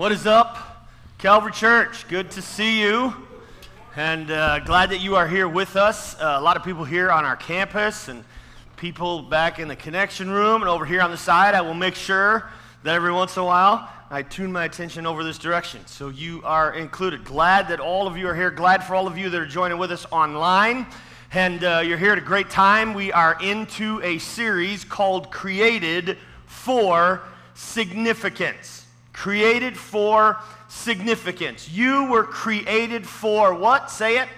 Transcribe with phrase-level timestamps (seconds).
[0.00, 2.08] What is up, Calvary Church?
[2.08, 3.14] Good to see you.
[3.96, 6.18] And uh, glad that you are here with us.
[6.18, 8.24] Uh, a lot of people here on our campus and
[8.78, 11.54] people back in the connection room and over here on the side.
[11.54, 12.48] I will make sure
[12.82, 15.86] that every once in a while I tune my attention over this direction.
[15.86, 17.22] So you are included.
[17.22, 18.50] Glad that all of you are here.
[18.50, 20.86] Glad for all of you that are joining with us online.
[21.34, 22.94] And uh, you're here at a great time.
[22.94, 27.20] We are into a series called Created for
[27.52, 28.79] Significance
[29.20, 31.68] created for significance.
[31.68, 33.90] You were created for what?
[33.90, 34.30] Say it.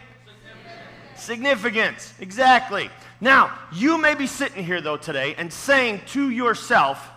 [1.14, 1.22] Significance.
[1.22, 2.14] significance.
[2.18, 2.90] Exactly.
[3.20, 7.08] Now, you may be sitting here, though, today and saying to yourself,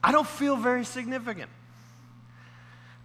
[0.00, 1.50] I don't feel very significant.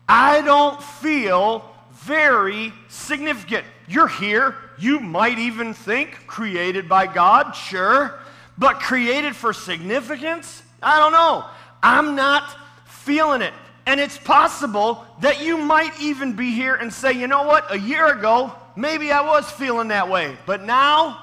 [0.08, 3.66] I don't feel very significant.
[3.88, 4.56] You're here.
[4.78, 8.20] You might even think created by God, sure.
[8.60, 10.62] But created for significance?
[10.84, 11.46] I don't know.
[11.82, 13.54] I'm not feeling it.
[13.86, 17.78] And it's possible that you might even be here and say, you know what, a
[17.78, 20.38] year ago, maybe I was feeling that way.
[20.46, 21.20] But now,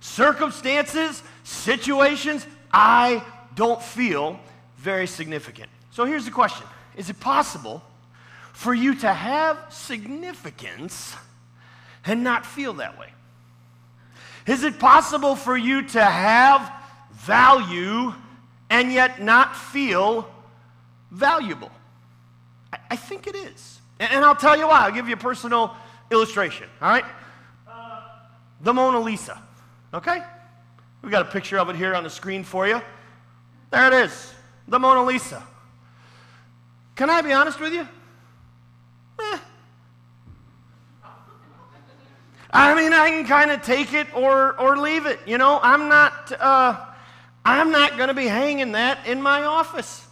[0.00, 3.24] circumstances, situations, I
[3.54, 4.38] don't feel
[4.76, 5.70] very significant.
[5.90, 7.82] So here's the question Is it possible
[8.52, 11.16] for you to have significance
[12.04, 13.08] and not feel that way?
[14.46, 16.72] Is it possible for you to have
[17.12, 18.12] value
[18.68, 20.31] and yet not feel
[21.12, 21.70] valuable?
[22.72, 23.80] I, I think it is.
[24.00, 24.86] And, and, I'll tell you why.
[24.86, 25.76] I'll give you a personal
[26.10, 27.04] illustration, all right?
[28.62, 29.40] The Mona Lisa,
[29.92, 30.22] okay?
[31.02, 32.80] We've got a picture of it here on the screen for you.
[33.70, 34.32] There it is,
[34.68, 35.42] the Mona Lisa.
[36.94, 37.88] Can I be honest with you?
[39.20, 39.38] Eh.
[42.52, 45.18] I mean, I can kind of take it or, or leave it.
[45.26, 46.78] You know, I'm not, uh,
[47.44, 50.06] I'm not going to be hanging that in my office.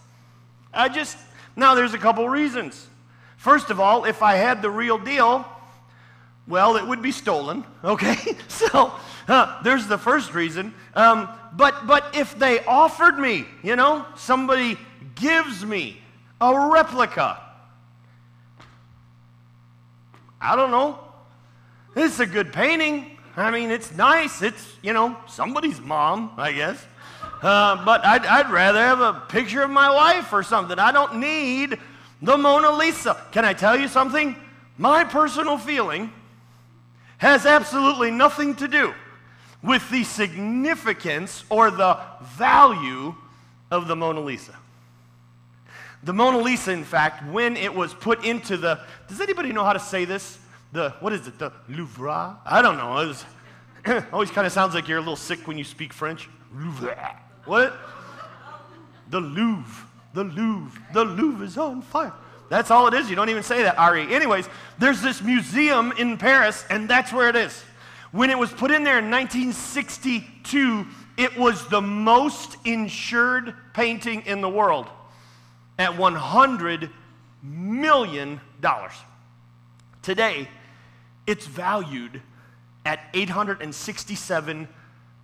[0.73, 1.17] I just,
[1.57, 2.87] now there's a couple reasons.
[3.37, 5.47] First of all, if I had the real deal,
[6.47, 8.17] well, it would be stolen, okay?
[8.49, 8.93] so
[9.29, 10.75] uh, there's the first reason.
[10.95, 14.79] Um, but, but if they offered me, you know, somebody
[15.15, 16.01] gives me
[16.41, 17.41] a replica,
[20.41, 20.99] I don't know.
[21.95, 23.19] It's a good painting.
[23.37, 24.43] I mean, it's nice.
[24.43, 26.85] It's, you know, somebody's mom, I guess.
[27.43, 30.79] Uh, but I'd, I'd rather have a picture of my wife or something.
[30.79, 31.79] I don't need
[32.21, 33.17] the Mona Lisa.
[33.33, 34.37] Can I tell you something?
[34.77, 36.13] My personal feeling
[37.19, 38.95] has absolutely nothing to do
[39.63, 43.15] with the significance or the value
[43.71, 44.55] of the Mona Lisa.
[46.03, 49.75] The Mona Lisa, in fact, when it was put into the, does anybody know how
[49.75, 50.39] to say this?
[50.73, 52.39] The, what is it, the Louvre?
[52.45, 52.99] I don't know.
[52.99, 53.25] It was,
[54.13, 56.29] always kind of sounds like you're a little sick when you speak French.
[56.55, 57.17] Louvre.
[57.45, 57.77] What?
[59.11, 59.87] The Louvre.
[60.15, 60.83] The Louvre.
[60.93, 62.13] The Louvre is on fire.
[62.49, 63.09] That's all it is.
[63.09, 64.13] You don't even say that, Ari.
[64.13, 67.63] Anyways, there's this museum in Paris, and that's where it is.
[68.11, 70.87] When it was put in there in 1962,
[71.17, 74.89] it was the most insured painting in the world
[75.79, 76.91] at $100
[77.43, 78.41] million.
[80.03, 80.49] Today,
[81.27, 82.21] it's valued
[82.85, 84.67] at $867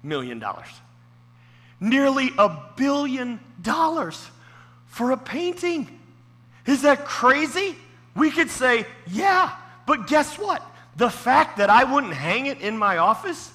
[0.04, 0.44] million
[1.80, 4.30] nearly a billion dollars
[4.86, 5.88] for a painting.
[6.66, 7.76] Is that crazy?
[8.14, 9.52] We could say, yeah,
[9.86, 10.62] but guess what?
[10.96, 13.52] The fact that I wouldn't hang it in my office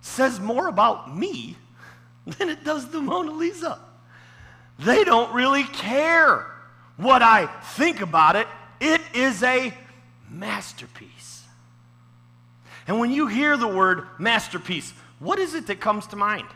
[0.00, 1.56] says more about me
[2.26, 3.78] than it does the Mona Lisa.
[4.78, 6.46] They don't really care
[6.96, 8.46] what I think about it.
[8.80, 9.74] It is a
[10.30, 11.44] masterpiece.
[12.86, 16.46] And when you hear the word masterpiece, what is it that comes to mind?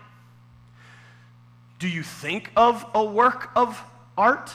[1.78, 3.80] Do you think of a work of
[4.16, 4.50] art?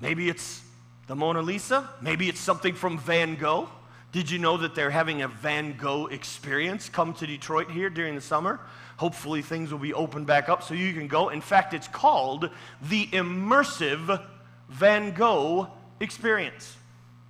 [0.00, 0.62] Maybe it's
[1.08, 1.88] the Mona Lisa.
[2.00, 3.68] Maybe it's something from Van Gogh.
[4.12, 8.14] Did you know that they're having a Van Gogh experience come to Detroit here during
[8.14, 8.60] the summer?
[8.96, 11.28] Hopefully, things will be opened back up so you can go.
[11.28, 12.50] In fact, it's called
[12.82, 14.24] the Immersive
[14.68, 15.68] Van Gogh
[16.00, 16.76] Experience,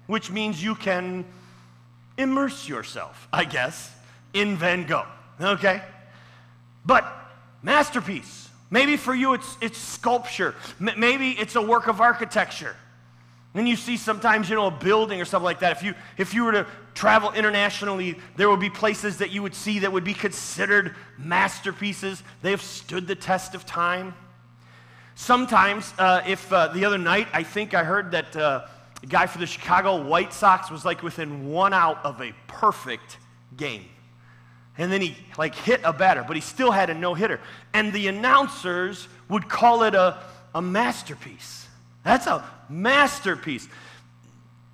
[0.07, 1.25] which means you can
[2.17, 3.93] immerse yourself, I guess,
[4.35, 5.07] in Van Gogh.
[5.41, 5.83] Okay?
[6.85, 7.07] But,
[7.63, 8.48] masterpiece.
[8.71, 10.55] Maybe for you it's, it's sculpture.
[10.81, 12.77] M- maybe it's a work of architecture.
[13.55, 15.77] And you see sometimes, you know, a building or something like that.
[15.77, 19.55] If you, if you were to travel internationally, there would be places that you would
[19.55, 22.23] see that would be considered masterpieces.
[22.43, 24.15] They have stood the test of time.
[25.15, 28.67] Sometimes, uh, if uh, the other night, I think I heard that uh,
[29.03, 33.17] a guy for the Chicago White Sox was like within one out of a perfect
[33.57, 33.87] game
[34.79, 37.41] and then he like hit a batter, but he still had a no hitter.
[37.75, 40.23] And the announcers would call it a,
[40.55, 41.67] a masterpiece.
[42.05, 43.69] That's a masterpiece.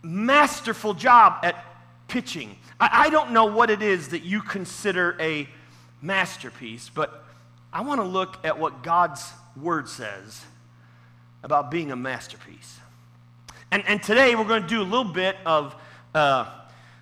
[0.03, 1.65] Masterful job at
[2.07, 2.57] pitching.
[2.79, 5.49] I, I don't know what it is that you consider a
[6.03, 7.25] masterpiece, but
[7.73, 10.45] I want to look at what God's word says
[11.43, 12.79] about being a masterpiece.
[13.71, 15.75] And, and today we're going to do a little bit of
[16.15, 16.47] uh,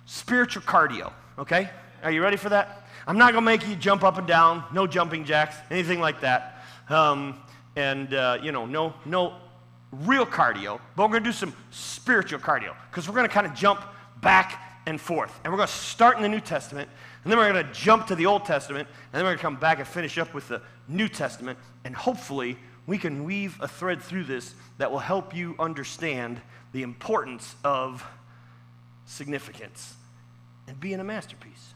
[0.05, 1.69] spiritual cardio, okay?
[2.01, 2.82] Are you ready for that?
[3.05, 6.21] I'm not going to make you jump up and down, no jumping jacks, anything like
[6.21, 6.63] that.
[6.89, 7.41] Um,
[7.75, 9.35] and, uh, you know, no, no
[9.91, 13.47] real cardio, but we're going to do some spiritual cardio because we're going to kind
[13.47, 13.81] of jump
[14.21, 15.39] back and forth.
[15.43, 16.89] And we're going to start in the New Testament,
[17.23, 19.41] and then we're going to jump to the Old Testament, and then we're going to
[19.41, 21.57] come back and finish up with the New Testament.
[21.83, 26.41] And hopefully, we can weave a thread through this that will help you understand
[26.73, 28.05] the importance of
[29.05, 29.95] significance
[30.67, 31.73] and being a masterpiece.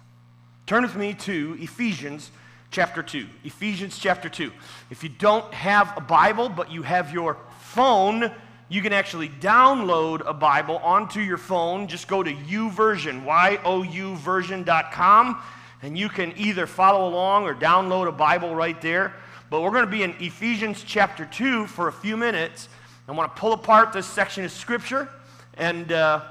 [0.67, 2.29] Turn with me to Ephesians
[2.71, 3.25] chapter 2.
[3.45, 4.51] Ephesians chapter 2.
[4.89, 8.29] If you don't have a Bible, but you have your phone,
[8.67, 11.87] you can actually download a Bible onto your phone.
[11.87, 15.41] Just go to YouVersion, Y-O-U version.com,
[15.83, 19.13] and you can either follow along or download a Bible right there.
[19.49, 22.67] But we're going to be in Ephesians chapter 2 for a few minutes.
[23.07, 25.07] I want to pull apart this section of Scripture,
[25.53, 26.25] and, uh,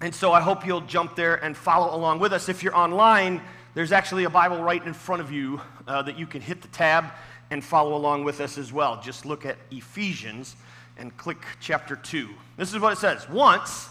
[0.00, 2.48] and so I hope you'll jump there and follow along with us.
[2.48, 3.40] If you're online,
[3.74, 6.68] there's actually a Bible right in front of you uh, that you can hit the
[6.68, 7.06] tab
[7.50, 9.00] and follow along with us as well.
[9.00, 10.56] Just look at Ephesians
[10.98, 12.28] and click chapter 2.
[12.56, 13.88] This is what it says Once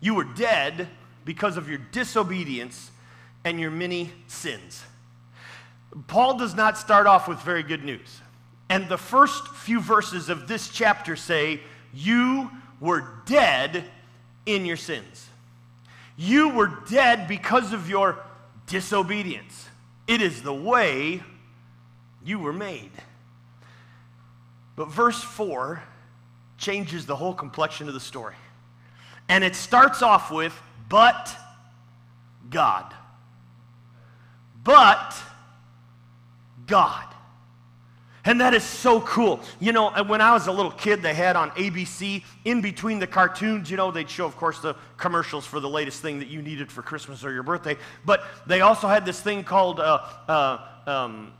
[0.00, 0.88] you were dead
[1.24, 2.90] because of your disobedience
[3.44, 4.82] and your many sins.
[6.06, 8.20] Paul does not start off with very good news.
[8.68, 11.60] And the first few verses of this chapter say,
[11.94, 12.50] You
[12.80, 13.84] were dead
[14.46, 15.27] in your sins.
[16.18, 18.18] You were dead because of your
[18.66, 19.68] disobedience.
[20.08, 21.22] It is the way
[22.24, 22.90] you were made.
[24.74, 25.80] But verse 4
[26.58, 28.34] changes the whole complexion of the story.
[29.28, 31.34] And it starts off with, but
[32.50, 32.92] God.
[34.64, 35.14] But
[36.66, 37.07] God.
[38.28, 39.40] And that is so cool.
[39.58, 43.06] You know, when I was a little kid, they had on ABC, in between the
[43.06, 46.42] cartoons, you know, they'd show, of course, the commercials for the latest thing that you
[46.42, 47.74] needed for Christmas or your birthday.
[48.04, 51.32] But they also had this thing called uh, uh, um,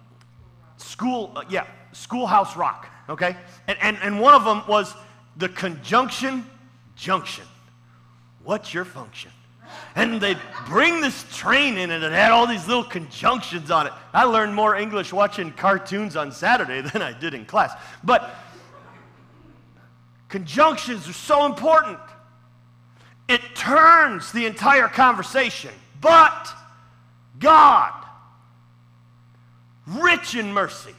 [0.79, 3.37] School, uh, yeah, Schoolhouse Rock, okay?
[3.67, 4.95] And, and, and one of them was
[5.37, 6.47] the conjunction
[6.97, 7.45] junction.
[8.45, 9.31] What's your function?
[9.95, 13.93] And they'd bring this train in and it had all these little conjunctions on it.
[14.13, 17.73] I learned more English watching cartoons on Saturday than I did in class.
[18.05, 18.35] But
[20.29, 21.99] conjunctions are so important.
[23.29, 25.73] It turns the entire conversation.
[26.01, 26.49] But
[27.39, 27.93] God,
[29.87, 30.95] rich in mercy,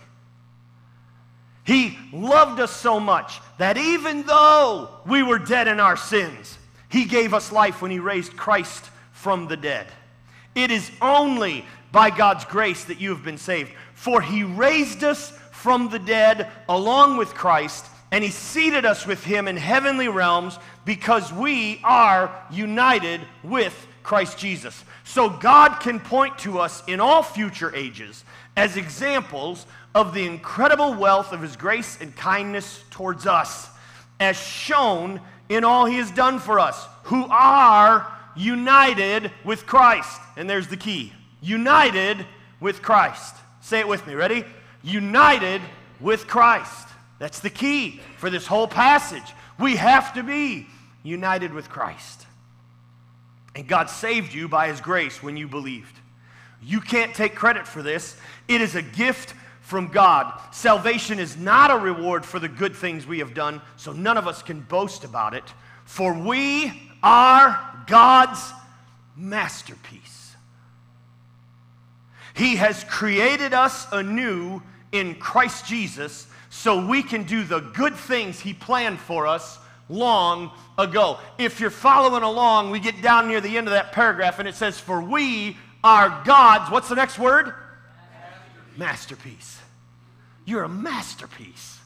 [1.63, 6.57] He loved us so much that even though we were dead in our sins,
[6.89, 9.87] He gave us life when He raised Christ from the dead.
[10.55, 13.71] It is only by God's grace that you have been saved.
[13.93, 19.23] For He raised us from the dead along with Christ, and He seated us with
[19.23, 24.83] Him in heavenly realms because we are united with Christ Jesus.
[25.03, 28.23] So God can point to us in all future ages
[28.55, 33.69] as examples of the incredible wealth of his grace and kindness towards us,
[34.19, 40.21] as shown in all he has done for us, who are united with Christ.
[40.37, 42.25] And there's the key united
[42.59, 43.35] with Christ.
[43.61, 44.13] Say it with me.
[44.13, 44.45] Ready?
[44.83, 45.61] United
[45.99, 46.87] with Christ.
[47.17, 49.33] That's the key for this whole passage.
[49.59, 50.67] We have to be
[51.03, 52.25] united with Christ.
[53.55, 55.95] And God saved you by his grace when you believed.
[56.61, 58.15] You can't take credit for this.
[58.47, 59.33] It is a gift
[59.69, 60.33] from God.
[60.51, 64.27] Salvation is not a reward for the good things we have done, so none of
[64.27, 65.43] us can boast about it.
[65.85, 68.51] For we are God's
[69.15, 70.35] masterpiece.
[72.33, 78.39] He has created us anew in Christ Jesus so we can do the good things
[78.39, 81.19] He planned for us long ago.
[81.37, 84.55] If you're following along, we get down near the end of that paragraph and it
[84.55, 87.53] says, For we are God's, what's the next word?
[88.79, 89.58] masterpiece.
[90.49, 91.77] You're a masterpiece.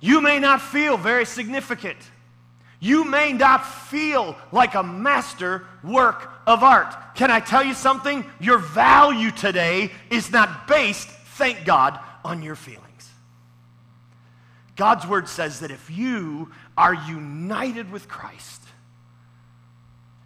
[0.00, 1.96] You may not feel very significant.
[2.80, 7.14] You may not feel like a master work of art.
[7.14, 8.24] Can I tell you something?
[8.40, 13.08] Your value today is not based, thank God, on your feelings.
[14.74, 18.62] God's word says that if you are united with Christ,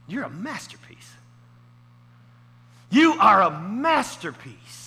[0.09, 1.13] you're a masterpiece.
[2.91, 4.82] You are a masterpiece.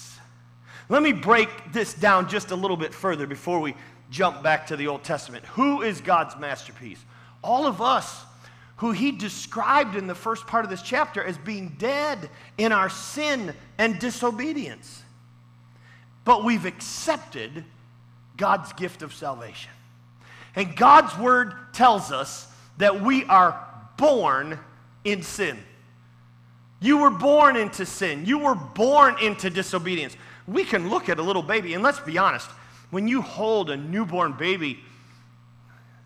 [0.89, 3.75] Let me break this down just a little bit further before we
[4.11, 5.45] jump back to the Old Testament.
[5.45, 7.03] Who is God's masterpiece?
[7.43, 8.23] All of us
[8.77, 12.89] who he described in the first part of this chapter as being dead in our
[12.89, 15.01] sin and disobedience.
[16.25, 17.63] But we've accepted
[18.37, 19.71] God's gift of salvation.
[20.55, 23.59] And God's word tells us that we are
[23.97, 24.59] born
[25.03, 25.57] in sin.
[26.81, 28.25] You were born into sin.
[28.25, 30.17] You were born into disobedience.
[30.47, 32.49] We can look at a little baby, and let's be honest,
[32.91, 34.79] when you hold a newborn baby,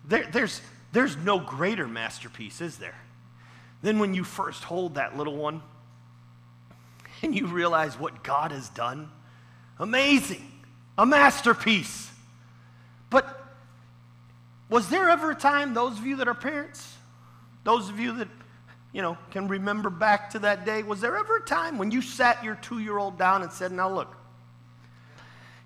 [0.04, 0.60] there, there's,
[0.92, 2.98] there's no greater masterpiece, is there,
[3.82, 5.62] than when you first hold that little one
[7.22, 9.10] and you realize what God has done?
[9.78, 10.44] Amazing,
[10.96, 12.10] a masterpiece.
[13.08, 13.40] But
[14.68, 16.96] was there ever a time, those of you that are parents,
[17.64, 18.28] those of you that,
[18.92, 22.00] you know, can remember back to that day, was there ever a time when you
[22.02, 24.16] sat your two year old down and said, Now look,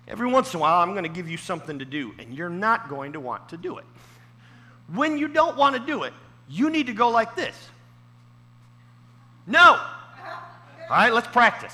[0.07, 2.49] every once in a while I'm going to give you something to do, and you're
[2.49, 3.85] not going to want to do it.
[4.93, 6.13] When you don't want to do it,
[6.47, 7.55] you need to go like this.
[9.47, 9.79] No.
[10.89, 11.73] All right, let's practice.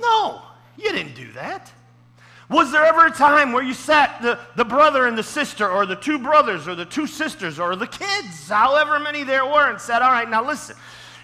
[0.00, 0.42] No,
[0.76, 1.72] you didn't do that.
[2.50, 5.86] Was there ever a time where you sat the, the brother and the sister, or
[5.86, 9.80] the two brothers, or the two sisters, or the kids, however many there were, and
[9.80, 10.76] said, All right, now listen,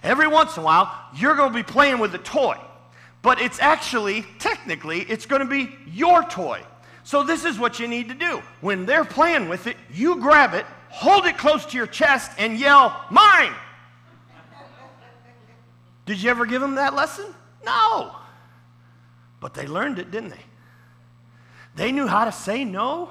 [0.03, 2.57] every once in a while, you're going to be playing with a toy.
[3.23, 6.63] But it's actually, technically, it's going to be your toy.
[7.05, 8.43] So this is what you need to do.
[8.61, 12.59] When they're playing with it, you grab it, hold it close to your chest, and
[12.59, 13.53] yell, Mine!
[16.07, 17.27] Did you ever give them that lesson?
[17.65, 18.17] No.
[19.39, 20.45] But they learned it, didn't they?
[21.77, 23.11] They knew how to say no.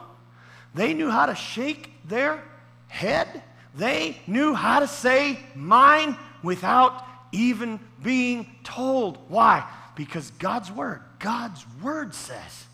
[0.75, 2.43] They knew how to shake their
[2.87, 3.41] head.
[3.75, 9.17] They knew how to say mine without even being told.
[9.29, 9.65] Why?
[9.99, 12.67] Because God's word, God's word says,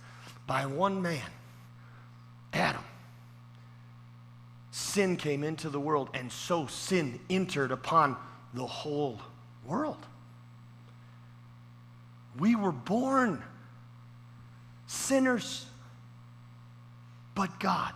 [0.46, 1.28] by one man,
[2.54, 2.84] Adam,
[4.70, 8.16] sin came into the world, and so sin entered upon
[8.54, 9.20] the whole
[9.66, 10.06] world.
[12.38, 13.42] We were born
[14.86, 15.66] sinners,
[17.34, 17.96] but God,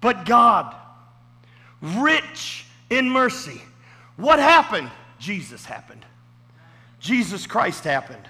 [0.00, 0.72] but God,
[1.82, 3.60] rich in mercy.
[4.16, 4.92] What happened?
[5.18, 6.06] Jesus happened.
[7.04, 8.26] Jesus Christ happened.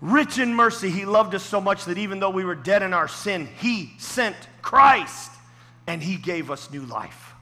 [0.00, 2.92] Rich in mercy, he loved us so much that even though we were dead in
[2.92, 5.30] our sin, he sent Christ
[5.86, 7.34] and he gave us new life.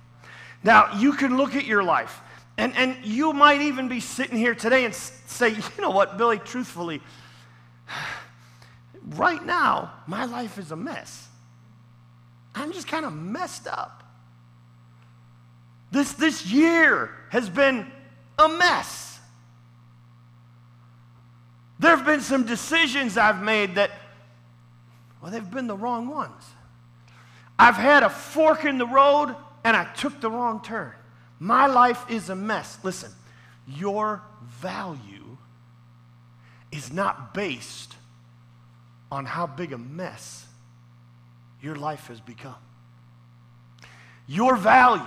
[0.63, 2.21] Now, you can look at your life,
[2.59, 6.39] and, and you might even be sitting here today and say, you know what, Billy,
[6.39, 7.01] truthfully,
[9.17, 11.29] right now, my life is a mess.
[12.55, 14.03] I'm just kind of messed up.
[15.91, 17.91] This, this year has been
[18.39, 19.10] a mess.
[21.81, 23.91] There have been some decisions I've made that,
[25.23, 26.45] well, they've been the wrong ones.
[27.59, 29.35] I've had a fork in the road
[29.65, 30.93] and I took the wrong turn.
[31.39, 32.79] My life is a mess.
[32.83, 33.11] Listen,
[33.67, 35.39] your value
[36.71, 37.95] is not based
[39.11, 40.45] on how big a mess
[41.63, 42.57] your life has become.
[44.27, 45.03] Your value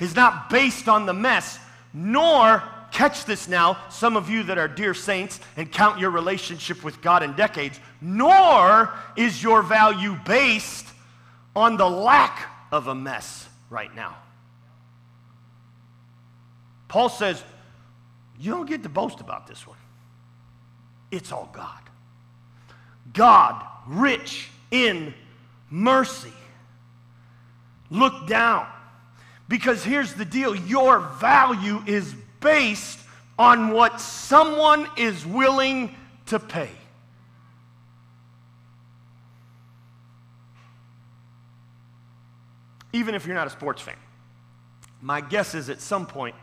[0.00, 1.60] is not based on the mess,
[1.94, 2.64] nor
[3.00, 7.00] catch this now, some of you that are dear saints and count your relationship with
[7.00, 10.86] God in decades, nor is your value based
[11.56, 14.18] on the lack of a mess right now.
[16.88, 17.42] Paul says,
[18.38, 19.78] You don't get to boast about this one.
[21.10, 21.80] It's all God.
[23.14, 25.14] God, rich in
[25.70, 26.34] mercy.
[27.88, 28.66] Look down.
[29.48, 32.98] Because here's the deal your value is based
[33.38, 35.94] on what someone is willing
[36.26, 36.70] to pay.
[42.92, 43.94] Even if you're not a sports fan,
[45.00, 46.34] my guess is at some point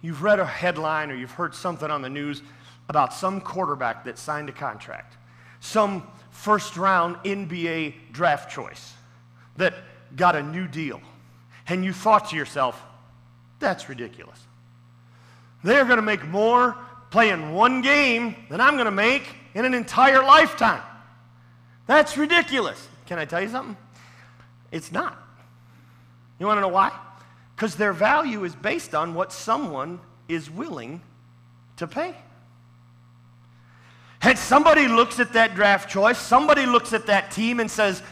[0.00, 2.42] you've read a headline or you've heard something on the news
[2.88, 5.16] about some quarterback that signed a contract,
[5.60, 8.94] some first round NBA draft choice
[9.56, 9.74] that
[10.16, 11.00] got a new deal.
[11.68, 12.82] And you thought to yourself,
[13.60, 14.38] that's ridiculous.
[15.64, 16.76] They're going to make more
[17.10, 19.22] playing one game than I'm going to make
[19.54, 20.82] in an entire lifetime.
[21.86, 22.88] That's ridiculous.
[23.06, 23.76] Can I tell you something?
[24.70, 25.18] It's not.
[26.38, 26.90] You want to know why?
[27.54, 31.02] Because their value is based on what someone is willing
[31.76, 32.14] to pay.
[34.22, 38.02] And somebody looks at that draft choice, somebody looks at that team and says,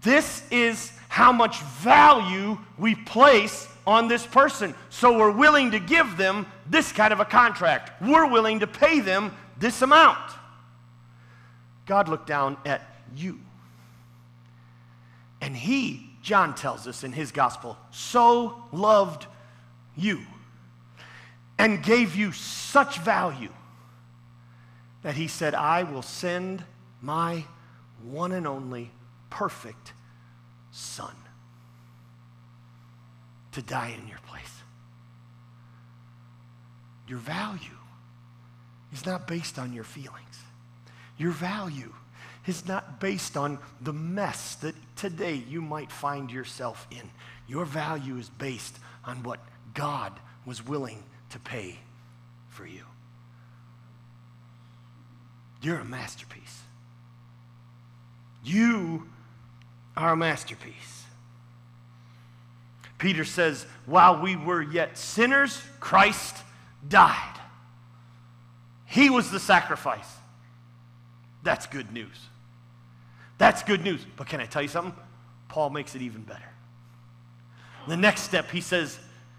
[0.00, 4.74] This is how much value we place on this person.
[4.90, 8.02] So we're willing to give them this kind of a contract.
[8.02, 10.18] We're willing to pay them this amount.
[11.86, 12.82] God looked down at
[13.14, 13.40] you
[15.40, 19.26] And he, John tells us in his gospel, so loved
[19.96, 20.20] you
[21.58, 23.52] and gave you such value
[25.02, 26.64] that he said, I will send
[27.00, 27.44] my
[28.02, 28.90] one and only
[29.30, 29.92] perfect
[30.70, 31.14] Son
[33.52, 34.62] to die in your place.
[37.08, 37.58] Your value
[38.92, 40.38] is not based on your feelings.
[41.18, 41.92] Your value
[42.46, 47.10] is not based on the mess that today you might find yourself in.
[47.48, 49.40] Your value is based on what
[49.74, 50.12] God
[50.46, 51.78] was willing to pay
[52.48, 52.84] for you.
[55.62, 56.62] You're a masterpiece.
[58.42, 59.06] You
[59.96, 60.99] are a masterpiece.
[63.00, 66.36] Peter says, while we were yet sinners, Christ
[66.86, 67.40] died.
[68.84, 70.06] He was the sacrifice.
[71.42, 72.28] That's good news.
[73.38, 74.04] That's good news.
[74.16, 74.94] But can I tell you something?
[75.48, 76.44] Paul makes it even better.
[77.88, 78.98] The next step, he says,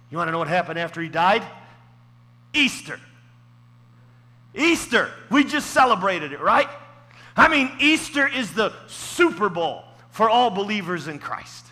[0.09, 1.43] You want to know what happened after he died?
[2.53, 2.99] Easter.
[4.55, 5.11] Easter.
[5.29, 6.67] We just celebrated it, right?
[7.37, 11.67] I mean, Easter is the Super Bowl for all believers in Christ.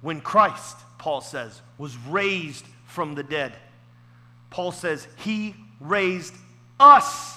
[0.00, 3.54] When Christ, Paul says, was raised from the dead,
[4.50, 6.34] Paul says he raised
[6.80, 7.36] us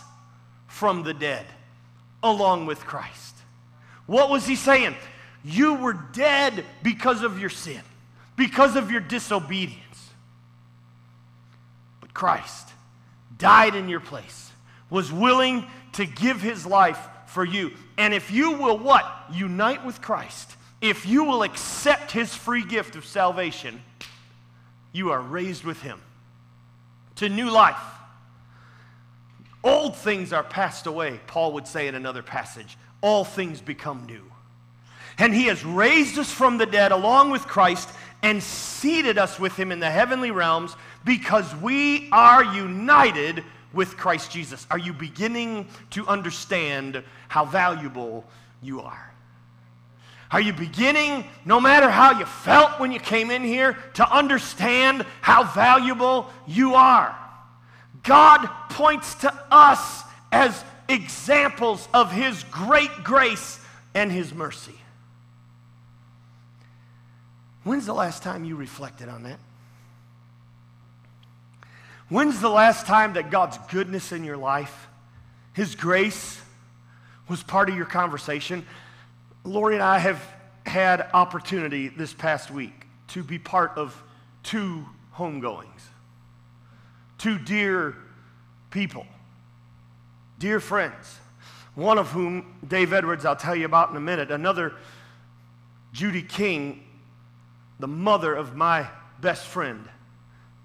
[0.67, 1.45] from the dead
[2.23, 3.35] along with Christ.
[4.05, 4.95] What was he saying?
[5.43, 7.81] You were dead because of your sin,
[8.35, 10.09] because of your disobedience.
[11.99, 12.69] But Christ
[13.37, 14.51] died in your place,
[14.89, 17.71] was willing to give his life for you.
[17.97, 19.05] And if you will what?
[19.31, 20.55] Unite with Christ.
[20.81, 23.81] If you will accept his free gift of salvation,
[24.91, 26.01] you are raised with him
[27.15, 27.77] to new life.
[29.63, 32.77] Old things are passed away, Paul would say in another passage.
[33.01, 34.23] All things become new.
[35.19, 37.89] And he has raised us from the dead along with Christ
[38.23, 44.31] and seated us with him in the heavenly realms because we are united with Christ
[44.31, 44.65] Jesus.
[44.71, 48.25] Are you beginning to understand how valuable
[48.61, 49.10] you are?
[50.31, 55.05] Are you beginning, no matter how you felt when you came in here, to understand
[55.19, 57.17] how valuable you are?
[58.03, 63.59] God points to us as examples of His great grace
[63.93, 64.75] and His mercy.
[67.63, 69.37] When's the last time you reflected on that?
[72.09, 74.87] When's the last time that God's goodness in your life,
[75.53, 76.41] His grace,
[77.27, 78.65] was part of your conversation?
[79.43, 80.21] Lori and I have
[80.65, 84.01] had opportunity this past week to be part of
[84.43, 85.67] two homegoings.
[87.17, 87.95] Two dear
[88.69, 89.05] people,
[90.39, 91.19] dear friends,
[91.75, 94.73] one of whom, Dave Edwards, I'll tell you about in a minute, another,
[95.93, 96.83] Judy King,
[97.79, 98.87] the mother of my
[99.19, 99.87] best friend,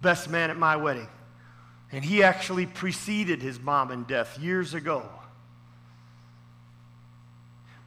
[0.02, 1.08] best man at my wedding.
[1.92, 5.08] And he actually preceded his mom in death years ago.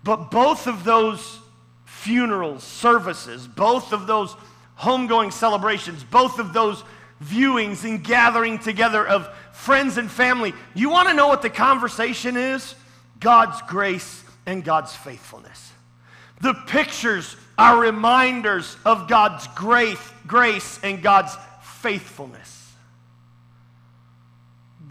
[0.03, 1.39] But both of those
[1.85, 4.35] funerals, services, both of those
[4.77, 6.83] homegoing celebrations, both of those
[7.23, 12.37] viewings and gathering together of friends and family, you want to know what the conversation
[12.37, 12.75] is?
[13.19, 15.73] God's grace and God's faithfulness.
[16.41, 22.71] The pictures are reminders of God's grace, grace and God's faithfulness.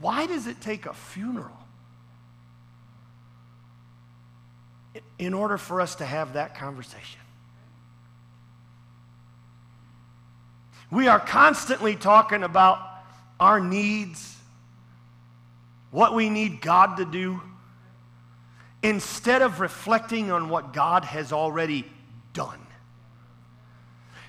[0.00, 1.57] Why does it take a funeral
[5.18, 7.20] in order for us to have that conversation?
[10.90, 12.78] We are constantly talking about
[13.38, 14.36] our needs,
[15.90, 17.42] what we need God to do,
[18.82, 21.84] instead of reflecting on what God has already
[22.32, 22.60] done.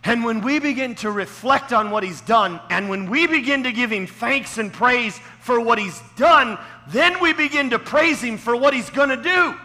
[0.03, 3.71] And when we begin to reflect on what he's done, and when we begin to
[3.71, 8.37] give him thanks and praise for what he's done, then we begin to praise him
[8.37, 9.55] for what he's going to do.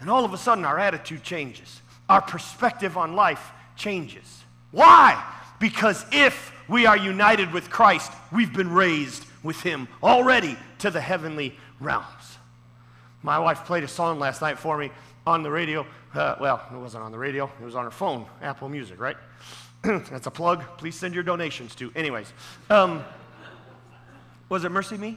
[0.00, 1.80] And all of a sudden, our attitude changes.
[2.08, 4.44] Our perspective on life changes.
[4.70, 5.22] Why?
[5.58, 11.00] Because if we are united with Christ, we've been raised with him already to the
[11.00, 12.38] heavenly realms.
[13.22, 14.90] My wife played a song last night for me
[15.26, 15.86] on the radio.
[16.14, 19.16] Uh, well, it wasn't on the radio, it was on her phone, Apple Music, right?
[19.82, 20.64] That's a plug.
[20.78, 21.92] Please send your donations to.
[21.94, 22.32] Anyways,
[22.70, 23.04] um,
[24.48, 25.16] was it MercyMe?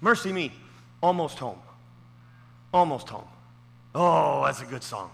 [0.00, 0.52] Mercy Me,
[1.02, 1.58] almost home.
[2.72, 3.28] Almost home.
[3.94, 5.10] Oh, that's a good song.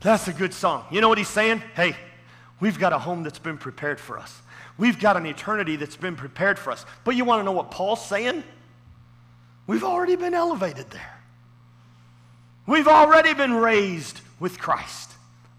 [0.00, 0.84] That's a good song.
[0.90, 1.62] You know what he's saying?
[1.74, 1.96] Hey,
[2.60, 4.40] we've got a home that's been prepared for us.
[4.78, 6.84] We've got an eternity that's been prepared for us.
[7.04, 8.44] But you want to know what Paul's saying?
[9.66, 11.20] We've already been elevated there.
[12.66, 15.12] We've already been raised with Christ.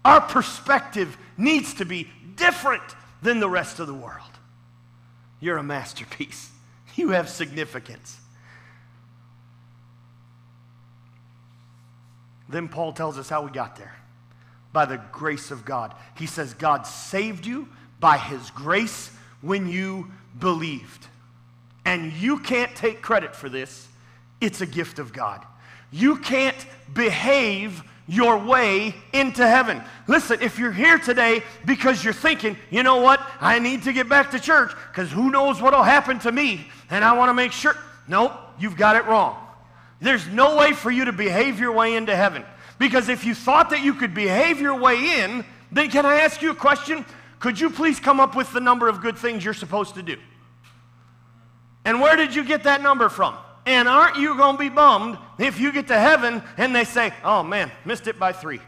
[0.04, 2.82] Our perspective needs to be different
[3.22, 4.30] than the rest of the world.
[5.40, 6.50] You're a masterpiece.
[6.94, 8.18] You have significance.
[12.48, 13.94] Then Paul tells us how we got there
[14.72, 15.94] by the grace of God.
[16.16, 17.68] He says, God saved you
[18.00, 21.06] by his grace when you believed.
[21.84, 23.88] And you can't take credit for this,
[24.40, 25.44] it's a gift of God.
[25.90, 29.82] You can't behave your way into heaven.
[30.06, 34.08] Listen, if you're here today because you're thinking, you know what, I need to get
[34.08, 37.34] back to church because who knows what will happen to me, and I want to
[37.34, 37.76] make sure.
[38.06, 39.47] Nope, you've got it wrong.
[40.00, 42.44] There's no way for you to behave your way into heaven.
[42.78, 46.40] Because if you thought that you could behave your way in, then can I ask
[46.40, 47.04] you a question?
[47.40, 50.16] Could you please come up with the number of good things you're supposed to do?
[51.84, 53.36] And where did you get that number from?
[53.66, 57.12] And aren't you going to be bummed if you get to heaven and they say,
[57.24, 58.60] oh man, missed it by three?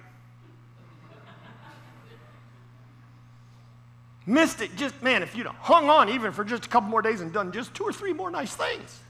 [4.30, 7.02] missed it just, man, if you'd have hung on even for just a couple more
[7.02, 9.00] days and done just two or three more nice things.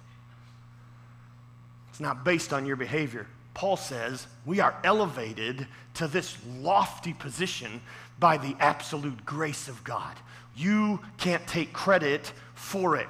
[2.00, 3.26] It's not based on your behavior.
[3.52, 7.82] Paul says we are elevated to this lofty position
[8.18, 10.16] by the absolute grace of God.
[10.56, 13.06] You can't take credit for it.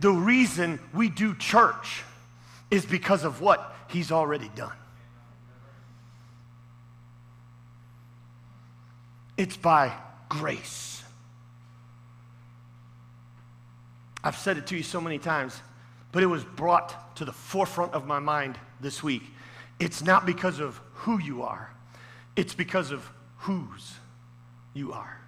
[0.00, 2.02] The reason we do church
[2.72, 4.76] is because of what he's already done.
[9.36, 9.92] It's by
[10.28, 11.04] grace.
[14.24, 15.56] I've said it to you so many times,
[16.12, 19.22] but it was brought to the forefront of my mind this week.
[19.80, 21.74] It's not because of who you are,
[22.36, 23.94] it's because of whose
[24.74, 25.18] you are.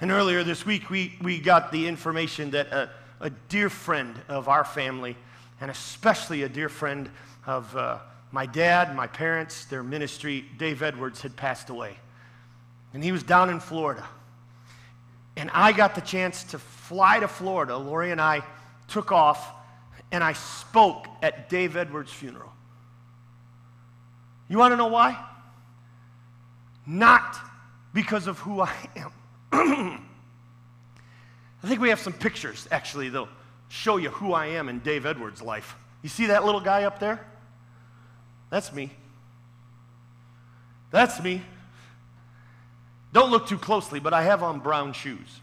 [0.00, 4.48] And earlier this week, we, we got the information that a, a dear friend of
[4.48, 5.16] our family,
[5.60, 7.08] and especially a dear friend
[7.46, 7.98] of uh,
[8.32, 11.96] my dad, my parents, their ministry, Dave Edwards, had passed away.
[12.92, 14.06] And he was down in Florida.
[15.36, 17.76] And I got the chance to fly to Florida.
[17.76, 18.42] Lori and I
[18.88, 19.52] took off,
[20.12, 22.52] and I spoke at Dave Edwards' funeral.
[24.48, 25.18] You want to know why?
[26.86, 27.36] Not
[27.92, 29.12] because of who I am.
[31.62, 33.28] I think we have some pictures, actually, that'll
[33.68, 35.76] show you who I am in Dave Edwards' life.
[36.02, 37.24] You see that little guy up there?
[38.50, 38.90] That's me.
[40.90, 41.42] That's me.
[43.12, 45.40] Don't look too closely, but I have on brown shoes.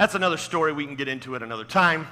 [0.00, 2.08] That's another story we can get into at another time.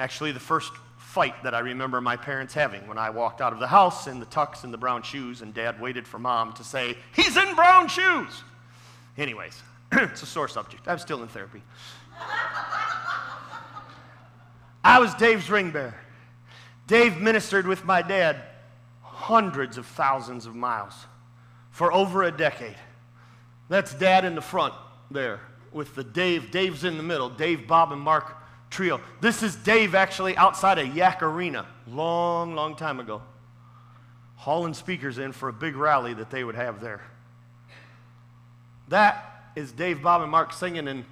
[0.00, 3.60] Actually, the first fight that I remember my parents having when I walked out of
[3.60, 6.64] the house in the tux and the brown shoes, and dad waited for mom to
[6.64, 8.42] say, He's in brown shoes.
[9.16, 9.62] Anyways,
[9.92, 10.88] it's a sore subject.
[10.88, 11.62] I'm still in therapy.
[14.82, 15.94] I was Dave's ring bearer.
[16.88, 18.42] Dave ministered with my dad
[19.02, 20.94] hundreds of thousands of miles
[21.70, 22.74] for over a decade.
[23.68, 24.74] That's dad in the front
[25.12, 26.50] there with the Dave.
[26.50, 27.28] Dave's in the middle.
[27.28, 28.36] Dave, Bob, and Mark
[28.70, 29.00] trio.
[29.20, 33.22] This is Dave actually outside of Yack Arena, long, long time ago,
[34.36, 37.02] hauling speakers in for a big rally that they would have there.
[38.88, 41.04] That is Dave, Bob, and Mark singing in,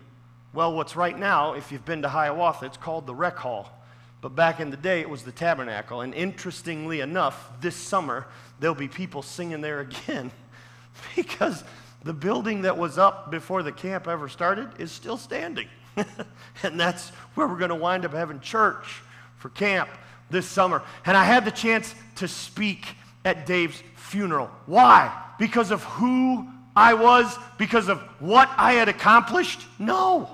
[0.53, 3.73] well, what's right now, if you've been to Hiawatha, it's called the Rec Hall.
[4.21, 6.01] But back in the day, it was the Tabernacle.
[6.01, 8.27] And interestingly enough, this summer,
[8.59, 10.33] there'll be people singing there again
[11.17, 11.63] because
[12.05, 15.69] the building that was up before the camp ever started is still standing.
[16.63, 19.03] and that's where we're going to wind up having church
[19.37, 19.89] for camp
[20.31, 20.83] this summer.
[21.05, 22.87] And I had the chance to speak
[23.25, 24.51] at Dave's funeral.
[24.67, 25.13] Why?
[25.39, 29.61] Because of who I was because of what I had accomplished?
[29.81, 30.31] No.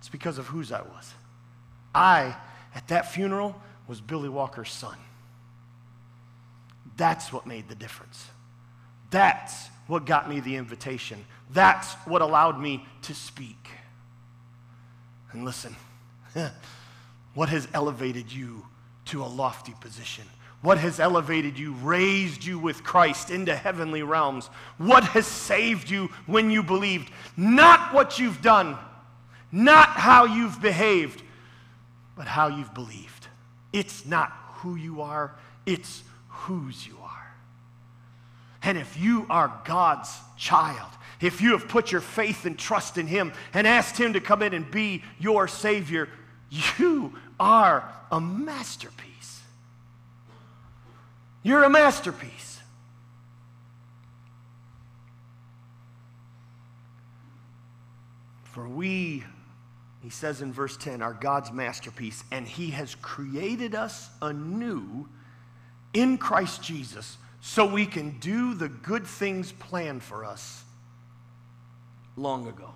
[0.00, 1.14] It's because of whose I was.
[1.94, 2.36] I,
[2.74, 3.54] at that funeral,
[3.86, 4.96] was Billy Walker's son.
[6.96, 8.26] That's what made the difference.
[9.10, 11.24] That's what got me the invitation.
[11.50, 13.68] That's what allowed me to speak.
[15.32, 15.76] And listen,
[17.34, 18.64] what has elevated you
[19.06, 20.24] to a lofty position?
[20.62, 24.46] What has elevated you, raised you with Christ into heavenly realms?
[24.78, 27.10] What has saved you when you believed?
[27.36, 28.78] Not what you've done,
[29.52, 31.22] not how you've behaved,
[32.16, 33.28] but how you've believed.
[33.74, 35.34] It's not who you are,
[35.66, 37.03] it's whose you are.
[38.64, 43.06] And if you are God's child, if you have put your faith and trust in
[43.06, 46.08] Him and asked Him to come in and be your Savior,
[46.76, 49.42] you are a masterpiece.
[51.42, 52.60] You're a masterpiece.
[58.44, 59.24] For we
[60.02, 65.08] he says in verse 10, are God's masterpiece, and he has created us anew
[65.94, 70.64] in Christ Jesus so we can do the good things planned for us
[72.16, 72.70] long ago.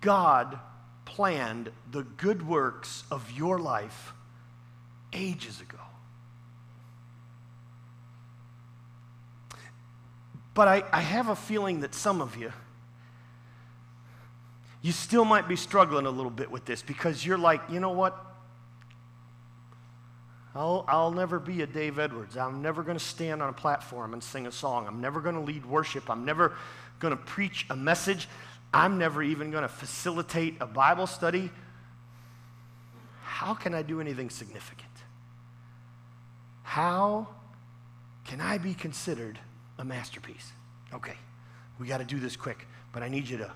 [0.00, 0.58] God
[1.04, 4.14] planned the good works of your life
[5.12, 5.78] ages ago.
[10.54, 12.52] But I, I have a feeling that some of you,
[14.82, 17.92] you still might be struggling a little bit with this because you're like, you know
[17.92, 18.33] what?
[20.54, 22.36] I'll, I'll never be a Dave Edwards.
[22.36, 24.86] I'm never going to stand on a platform and sing a song.
[24.86, 26.08] I'm never going to lead worship.
[26.08, 26.56] I'm never
[27.00, 28.28] going to preach a message.
[28.72, 31.50] I'm never even going to facilitate a Bible study.
[33.22, 34.90] How can I do anything significant?
[36.62, 37.28] How
[38.24, 39.38] can I be considered
[39.78, 40.52] a masterpiece?
[40.92, 41.16] Okay,
[41.80, 43.52] we got to do this quick, but I need you to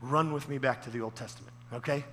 [0.00, 2.04] run with me back to the Old Testament, okay?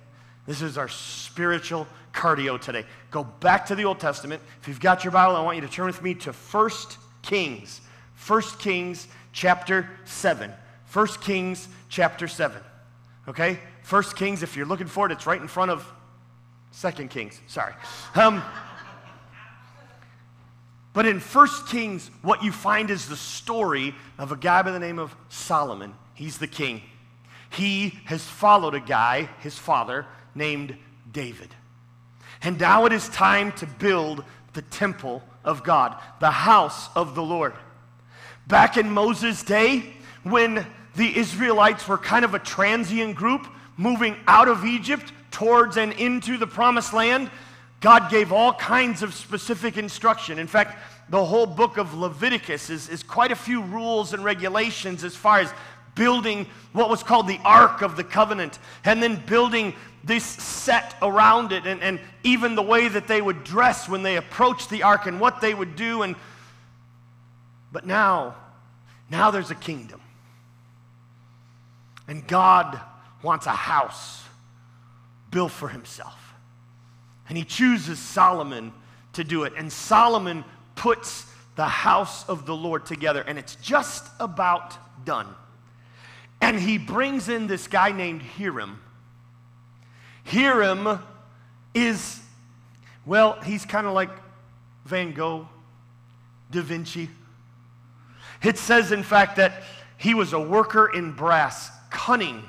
[0.48, 2.86] This is our spiritual cardio today.
[3.10, 4.40] Go back to the Old Testament.
[4.62, 6.70] If you've got your Bible, I want you to turn with me to 1
[7.20, 7.82] Kings.
[8.26, 10.50] 1 Kings chapter 7.
[10.90, 12.62] 1 Kings chapter 7.
[13.28, 13.58] Okay?
[13.90, 15.86] 1 Kings, if you're looking for it, it's right in front of
[16.80, 17.38] 2 Kings.
[17.46, 17.74] Sorry.
[18.14, 18.42] Um,
[20.94, 24.78] but in 1 Kings, what you find is the story of a guy by the
[24.78, 25.92] name of Solomon.
[26.14, 26.80] He's the king.
[27.50, 30.76] He has followed a guy, his father, named
[31.12, 31.54] David.
[32.42, 37.22] And now it is time to build the temple of God, the house of the
[37.22, 37.54] Lord.
[38.46, 44.48] Back in Moses' day, when the Israelites were kind of a transient group moving out
[44.48, 47.30] of Egypt towards and into the promised land.
[47.80, 50.38] God gave all kinds of specific instruction.
[50.38, 50.76] In fact,
[51.08, 55.38] the whole book of Leviticus is, is quite a few rules and regulations as far
[55.38, 55.52] as
[55.94, 61.52] building what was called the Ark of the Covenant, and then building this set around
[61.52, 65.06] it, and, and even the way that they would dress when they approached the Ark
[65.06, 66.02] and what they would do.
[66.02, 66.16] And,
[67.72, 68.36] but now,
[69.10, 70.00] now there's a kingdom.
[72.06, 72.80] And God
[73.22, 74.22] wants a house
[75.30, 76.34] built for himself.
[77.28, 78.72] And he chooses Solomon
[79.14, 79.52] to do it.
[79.56, 85.26] And Solomon puts the house of the Lord together, and it's just about done.
[86.40, 88.80] And he brings in this guy named Hiram.
[90.30, 91.00] Hiram
[91.74, 92.20] is,
[93.06, 94.10] well, he's kind of like
[94.84, 95.48] Van Gogh,
[96.50, 97.08] Da Vinci.
[98.42, 99.62] It says, in fact, that
[99.96, 102.44] he was a worker in brass cunning,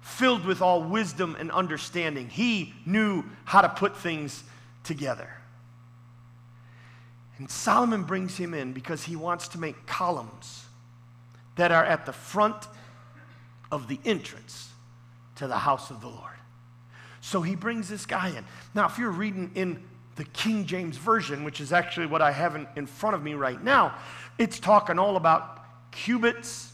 [0.00, 2.28] filled with all wisdom and understanding.
[2.28, 4.42] He knew how to put things
[4.82, 5.30] together.
[7.38, 10.64] And Solomon brings him in because he wants to make columns
[11.56, 12.68] that are at the front
[13.70, 14.70] of the entrance
[15.36, 16.31] to the house of the Lord.
[17.22, 18.44] So he brings this guy in.
[18.74, 19.82] Now, if you're reading in
[20.16, 23.34] the King James Version, which is actually what I have in, in front of me
[23.34, 23.94] right now,
[24.38, 26.72] it's talking all about cubits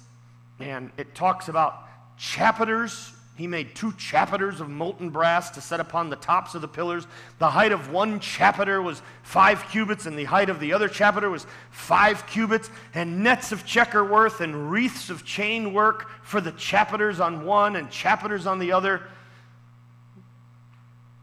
[0.59, 1.85] and it talks about
[2.19, 3.13] chapiters.
[3.37, 7.07] He made two chapiters of molten brass to set upon the tops of the pillars.
[7.39, 11.31] The height of one chapiter was five cubits, and the height of the other chapiter
[11.31, 16.51] was five cubits, and nets of checker work and wreaths of chain work for the
[16.53, 19.03] chapiters on one and chapiters on the other.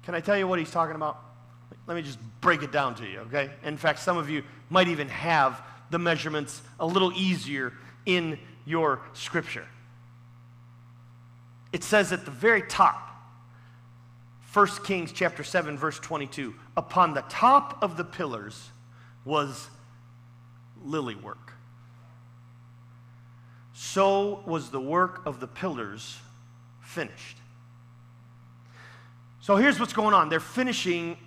[0.05, 1.19] Can I tell you what he's talking about?
[1.87, 3.51] Let me just break it down to you, okay?
[3.63, 7.73] In fact, some of you might even have the measurements a little easier
[8.05, 9.67] in your scripture
[11.75, 13.19] it says at the very top,
[14.53, 18.69] 1 Kings chapter 7 verse 22, upon the top of the pillars
[19.25, 19.67] was
[20.81, 21.51] lily work.
[23.73, 26.17] So was the work of the pillars
[26.79, 27.35] finished.
[29.45, 30.29] So here's what's going on.
[30.29, 31.17] They're finishing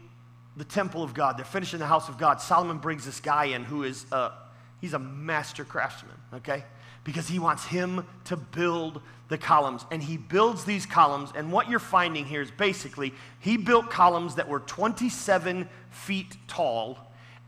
[0.57, 1.38] the temple of God.
[1.38, 2.40] They're finishing the house of God.
[2.40, 4.33] Solomon brings this guy in who is a,
[4.81, 6.64] he's a master craftsman, okay?
[7.04, 9.87] Because he wants him to build the columns.
[9.92, 11.31] And he builds these columns.
[11.37, 16.98] And what you're finding here is basically he built columns that were 27 feet tall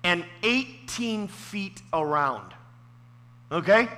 [0.04, 2.54] and 18 feet around.
[3.50, 3.88] Okay?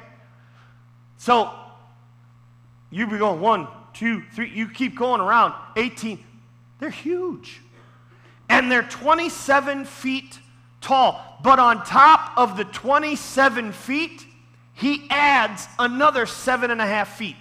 [1.19, 1.51] So
[2.91, 6.25] you be going one, two, three, you keep going around 18.
[6.83, 7.61] They're huge.
[8.49, 10.41] And they're 27 feet
[10.81, 11.39] tall.
[11.41, 14.27] But on top of the 27 feet,
[14.75, 17.37] he adds another seven and a half feet.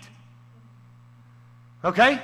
[1.83, 2.21] Okay?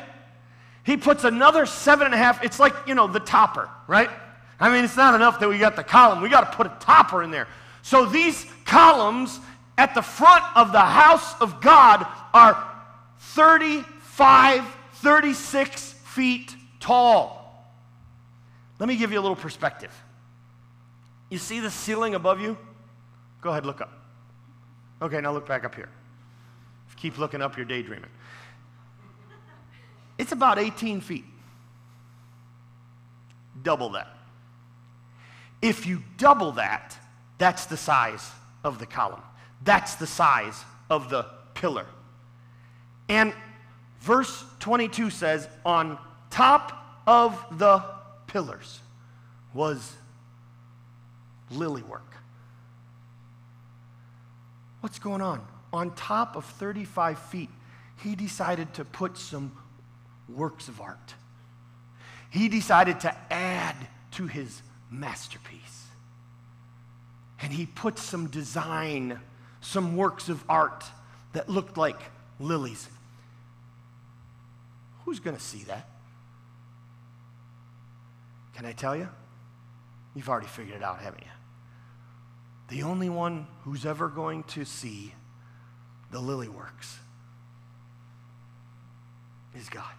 [0.84, 2.44] He puts another seven and a half.
[2.44, 4.12] It's like, you know, the topper, right?
[4.60, 6.22] I mean, it's not enough that we got the column.
[6.22, 7.48] We got to put a topper in there.
[7.82, 9.40] So these columns
[9.80, 12.64] at the front of the house of God are
[13.18, 16.57] 30 5, 36 feet
[16.88, 17.68] tall.
[18.80, 19.92] Let me give you a little perspective.
[21.30, 22.58] You see the ceiling above you?
[23.42, 23.92] Go ahead, look up.
[25.02, 25.90] Okay, now look back up here.
[26.96, 28.10] Keep looking up, you're daydreaming.
[30.18, 31.26] It's about 18 feet.
[33.62, 34.08] Double that.
[35.62, 36.98] If you double that,
[37.38, 38.32] that's the size
[38.64, 39.22] of the column.
[39.64, 41.86] That's the size of the pillar.
[43.10, 43.34] And
[44.00, 46.00] verse 22 says, on
[46.38, 47.84] top of the
[48.28, 48.80] pillars
[49.56, 49.96] was
[51.50, 52.16] lily work.
[54.82, 55.42] What's going on?
[55.74, 57.50] On top of 35 feet,
[58.04, 59.52] he decided to put some
[60.30, 61.16] works of art.
[62.30, 63.76] He decided to add
[64.12, 65.88] to his masterpiece.
[67.42, 69.20] And he put some design,
[69.62, 70.84] some works of art
[71.34, 72.00] that looked like
[72.40, 72.88] lilies.
[75.04, 75.90] Who's going to see that?
[78.58, 79.08] Can I tell you?
[80.16, 81.30] You've already figured it out, haven't you?
[82.70, 85.14] The only one who's ever going to see
[86.10, 86.98] the lily works
[89.56, 89.94] is God.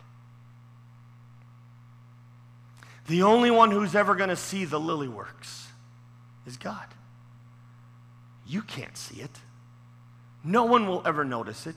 [3.07, 5.68] The only one who's ever going to see the lily works
[6.44, 6.87] is God.
[8.44, 9.38] You can't see it.
[10.42, 11.77] No one will ever notice it.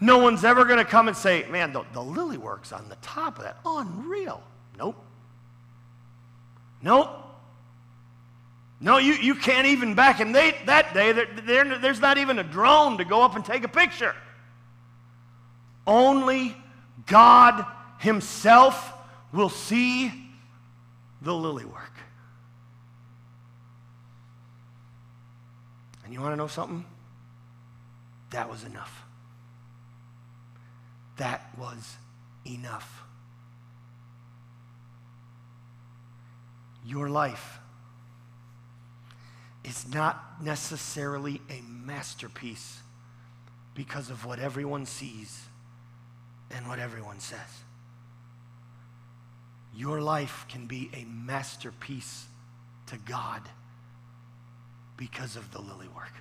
[0.00, 2.96] No one's ever going to come and say, man, the, the lily works on the
[2.96, 3.58] top of that.
[3.64, 4.42] Unreal.
[4.76, 4.96] Nope.
[6.82, 7.10] Nope.
[8.80, 12.40] No, you, you can't even back in they, that day, there, there, there's not even
[12.40, 14.14] a drone to go up and take a picture.
[15.86, 16.56] Only
[17.06, 17.64] God
[17.98, 18.92] Himself
[19.32, 20.12] will see
[21.20, 21.92] the lily work.
[26.04, 26.84] And you want to know something?
[28.30, 29.04] That was enough.
[31.18, 31.96] That was
[32.44, 33.01] enough.
[36.84, 37.58] Your life
[39.64, 42.80] is not necessarily a masterpiece
[43.74, 45.46] because of what everyone sees
[46.50, 47.38] and what everyone says.
[49.74, 52.26] Your life can be a masterpiece
[52.86, 53.42] to God
[54.96, 56.12] because of the lily work.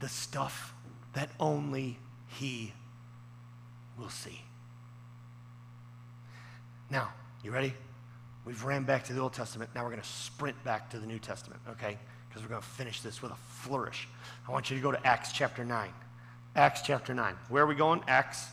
[0.00, 0.74] The stuff
[1.14, 2.74] that only He
[3.98, 4.42] will see.
[6.90, 7.74] Now, you ready?
[8.44, 9.70] We've ran back to the Old Testament.
[9.74, 11.96] Now we're going to sprint back to the New Testament, okay?
[12.28, 14.08] Because we're going to finish this with a flourish.
[14.48, 15.90] I want you to go to Acts chapter 9.
[16.56, 17.36] Acts chapter 9.
[17.48, 18.02] Where are we going?
[18.08, 18.46] Acts.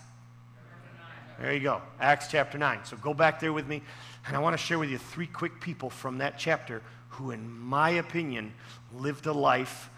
[1.39, 1.81] There you go.
[1.99, 2.81] Acts chapter 9.
[2.83, 3.81] So go back there with me.
[4.27, 7.49] And I want to share with you three quick people from that chapter who, in
[7.49, 8.53] my opinion,
[8.93, 9.89] lived a life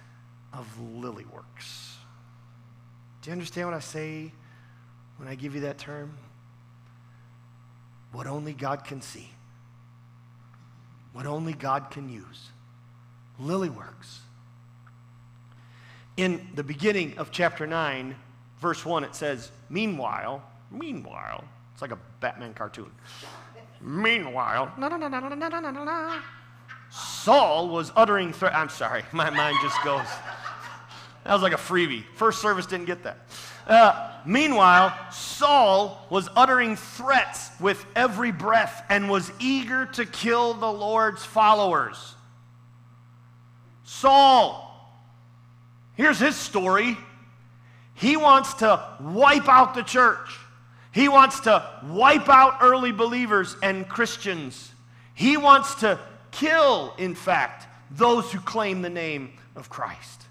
[0.54, 1.98] of lily works.
[3.22, 4.32] Do you understand what I say
[5.18, 6.18] when I give you that term?
[8.14, 9.30] What only God can see
[11.14, 12.50] what only God can use.
[13.40, 14.20] Lily works.
[16.18, 18.16] In the beginning of chapter 9,
[18.60, 21.44] verse 1, it says, Meanwhile, meanwhile,
[21.74, 22.92] it's like a Batman cartoon.
[23.82, 26.20] Meanwhile, no, no, no, no, no, no, no, no.
[26.92, 28.54] Saul was uttering threat.
[28.54, 30.06] I'm sorry, my mind just goes.
[31.24, 32.04] That was like a freebie.
[32.16, 33.20] First service didn't get that.
[33.68, 40.72] Uh, meanwhile, Saul was uttering threats with every breath and was eager to kill the
[40.72, 42.16] Lord's followers.
[43.84, 44.68] Saul,
[45.96, 46.98] here's his story.
[47.94, 50.38] He wants to wipe out the church.
[50.92, 54.72] He wants to wipe out early believers and Christians.
[55.14, 56.00] He wants to
[56.32, 60.24] kill, in fact, those who claim the name of Christ.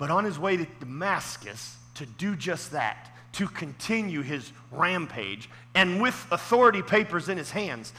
[0.00, 6.00] But on his way to Damascus to do just that, to continue his rampage, and
[6.00, 7.92] with authority papers in his hands,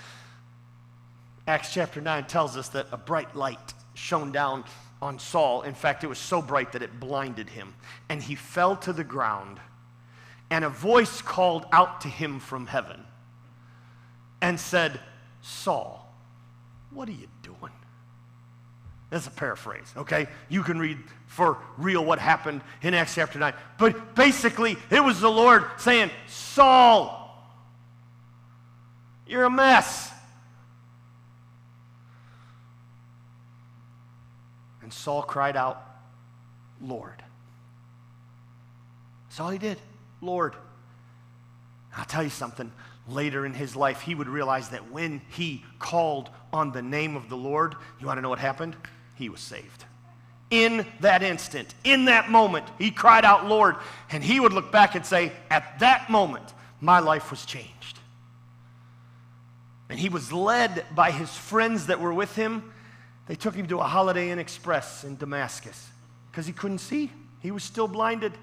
[1.48, 4.64] Acts chapter 9 tells us that a bright light shone down
[5.00, 5.62] on Saul.
[5.62, 7.76] In fact, it was so bright that it blinded him.
[8.10, 9.60] And he fell to the ground,
[10.50, 13.04] and a voice called out to him from heaven
[14.42, 15.00] and said,
[15.44, 16.12] Saul,
[16.90, 17.73] what are you doing?
[19.12, 20.28] That's a paraphrase, okay?
[20.48, 20.98] You can read
[21.28, 23.54] for real what happened in Acts chapter 9.
[23.78, 27.22] But basically, it was the Lord saying, Saul,
[29.28, 30.10] you're a mess.
[34.82, 35.86] And Saul cried out,
[36.82, 37.22] Lord.
[39.28, 39.78] That's all he did,
[40.22, 40.56] Lord.
[41.98, 42.72] I'll tell you something.
[43.10, 47.28] Later in his life, he would realize that when he called on the name of
[47.28, 48.78] the Lord, you want to know what happened?
[49.22, 49.86] He was saved.
[50.50, 52.65] in that instant, in that moment.
[52.78, 53.78] He cried out, Lord.
[54.10, 58.00] And he would look back and say, At that moment, my life was changed.
[59.90, 62.74] And he was led by his friends that were with him.
[63.28, 65.90] They took him to a Holiday Inn Express in Damascus
[66.30, 67.12] because he couldn't see.
[67.40, 68.34] He was still blinded.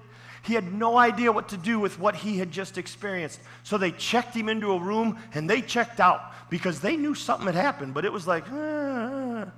[0.43, 3.39] He had no idea what to do with what he had just experienced.
[3.63, 7.45] So they checked him into a room and they checked out because they knew something
[7.45, 9.51] had happened, but it was like, ah,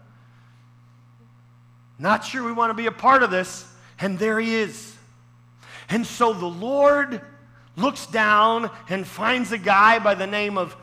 [2.02, 3.66] not sure we want to be a part of this.
[4.00, 4.96] And there he is.
[5.90, 7.22] And so the Lord
[7.76, 10.76] looks down and finds a guy by the name of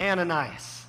[0.00, 0.84] Ananias.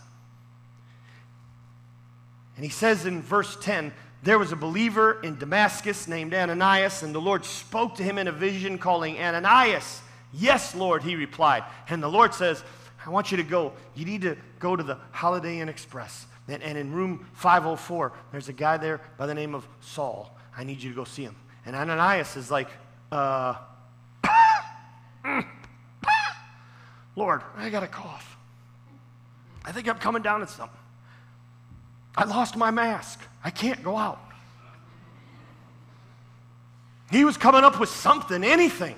[2.55, 7.13] And he says in verse 10 there was a believer in Damascus named Ananias, and
[7.13, 10.01] the Lord spoke to him in a vision, calling Ananias.
[10.31, 11.65] Yes, Lord, he replied.
[11.89, 12.63] And the Lord says,
[13.05, 13.73] I want you to go.
[13.95, 16.25] You need to go to the Holiday Inn Express.
[16.47, 20.37] And, and in room 504, there's a guy there by the name of Saul.
[20.55, 21.35] I need you to go see him.
[21.65, 22.67] And Ananias is like,
[23.11, 23.55] uh,
[27.15, 28.37] Lord, I got a cough.
[29.63, 30.77] I think I'm coming down with something.
[32.15, 33.21] I lost my mask.
[33.43, 34.19] I can't go out.
[37.11, 38.95] He was coming up with something, anything.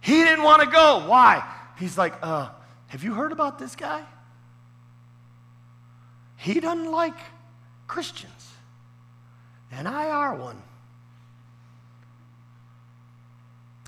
[0.00, 1.04] He didn't want to go.
[1.06, 1.44] Why?
[1.78, 2.48] He's like, uh,
[2.88, 4.02] have you heard about this guy?
[6.44, 7.16] He doesn't like
[7.86, 8.50] Christians.
[9.72, 10.60] And I are one.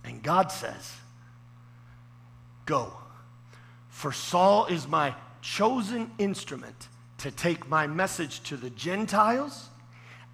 [0.06, 0.94] And God says,
[2.64, 2.94] Go.
[3.90, 6.88] For Saul is my chosen instrument
[7.18, 9.68] to take my message to the Gentiles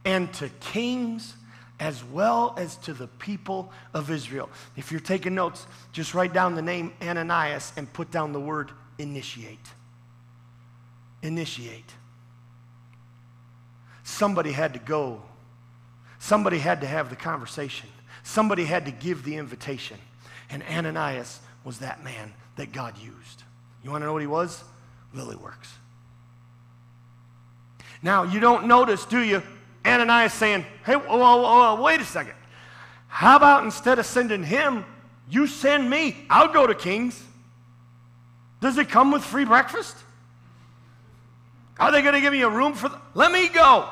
[0.05, 1.35] and to kings
[1.81, 4.49] as well as to the people of Israel.
[4.77, 8.71] If you're taking notes, just write down the name Ananias and put down the word
[8.97, 9.59] initiate.
[11.25, 11.93] Initiate.
[14.05, 15.23] Somebody had to go.
[16.19, 17.89] Somebody had to have the conversation.
[18.23, 19.99] Somebody had to give the invitation.
[20.51, 23.43] And Ananias was that man that God used.
[23.83, 24.63] You want to know what he was?
[25.15, 25.73] Lily Works.
[28.03, 29.43] Now, you don't notice, do you?
[29.85, 32.35] Ananias saying, hey, whoa, whoa, whoa, wait a second.
[33.09, 34.85] How about instead of sending him,
[35.29, 36.25] you send me?
[36.31, 37.23] I'll go to King's.
[38.61, 39.97] Does it come with free breakfast?
[41.83, 42.91] Are they going to give me a room for?
[43.15, 43.89] Let me go.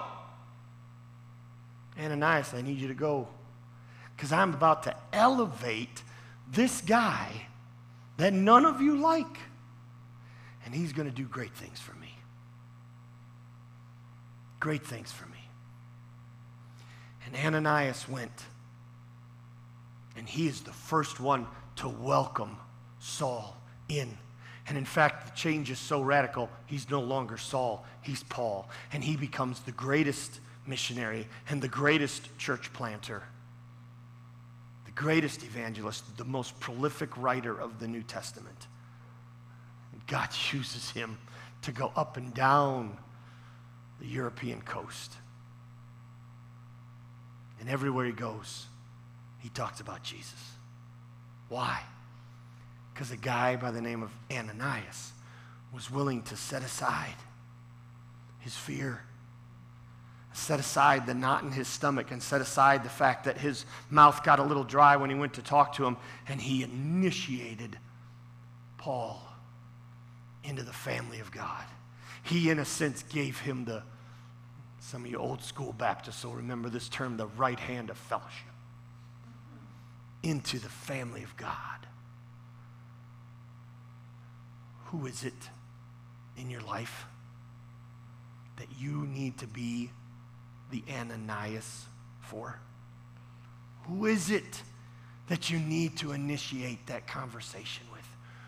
[1.98, 3.28] Ananias, I need you to go
[4.16, 6.02] because I'm about to elevate
[6.50, 7.28] this guy
[8.16, 9.38] that none of you like.
[10.64, 12.14] And he's going to do great things for me
[14.60, 15.38] great things for me.
[17.26, 18.44] And Ananias went,
[20.16, 22.58] and he is the first one to welcome
[22.98, 23.56] Saul
[23.88, 24.18] in.
[24.70, 28.70] And in fact, the change is so radical, he's no longer Saul, he's Paul.
[28.92, 33.24] And he becomes the greatest missionary and the greatest church planter,
[34.84, 38.68] the greatest evangelist, the most prolific writer of the New Testament.
[39.92, 41.18] And God uses him
[41.62, 42.96] to go up and down
[43.98, 45.14] the European coast.
[47.58, 48.66] And everywhere he goes,
[49.40, 50.52] he talks about Jesus.
[51.48, 51.82] Why?
[53.00, 55.12] Because a guy by the name of Ananias
[55.72, 57.14] was willing to set aside
[58.40, 59.00] his fear,
[60.34, 64.22] set aside the knot in his stomach, and set aside the fact that his mouth
[64.22, 65.96] got a little dry when he went to talk to him,
[66.28, 67.78] and he initiated
[68.76, 69.26] Paul
[70.44, 71.64] into the family of God.
[72.22, 73.82] He, in a sense, gave him the,
[74.78, 78.52] some of you old school Baptists will remember this term, the right hand of fellowship,
[80.22, 81.86] into the family of God.
[84.90, 85.34] Who is it
[86.36, 87.06] in your life
[88.56, 89.90] that you need to be
[90.70, 91.86] the Ananias
[92.20, 92.58] for?
[93.86, 94.62] Who is it
[95.28, 98.06] that you need to initiate that conversation with?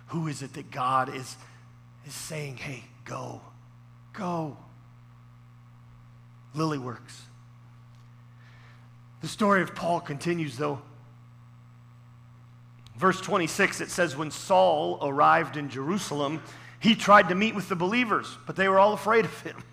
[0.09, 1.36] Who is it that God is,
[2.07, 3.40] is saying, hey, go?
[4.12, 4.57] Go.
[6.55, 7.22] Lily works.
[9.20, 10.82] The story of Paul continues, though.
[13.03, 16.40] Verse 26, it says, When Saul arrived in Jerusalem,
[16.78, 19.64] he tried to meet with the believers, but they were all afraid of him.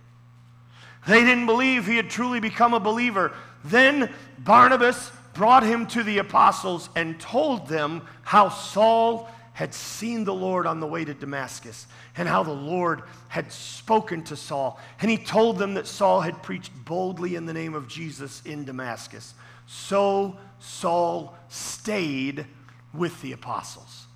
[1.07, 3.31] They didn't believe he had truly become a believer.
[3.63, 10.33] Then Barnabas brought him to the apostles and told them how Saul had seen the
[10.33, 11.85] Lord on the way to Damascus
[12.17, 14.79] and how the Lord had spoken to Saul.
[15.01, 18.65] And he told them that Saul had preached boldly in the name of Jesus in
[18.65, 19.35] Damascus.
[19.67, 22.47] So Saul stayed
[22.93, 24.07] with the apostles.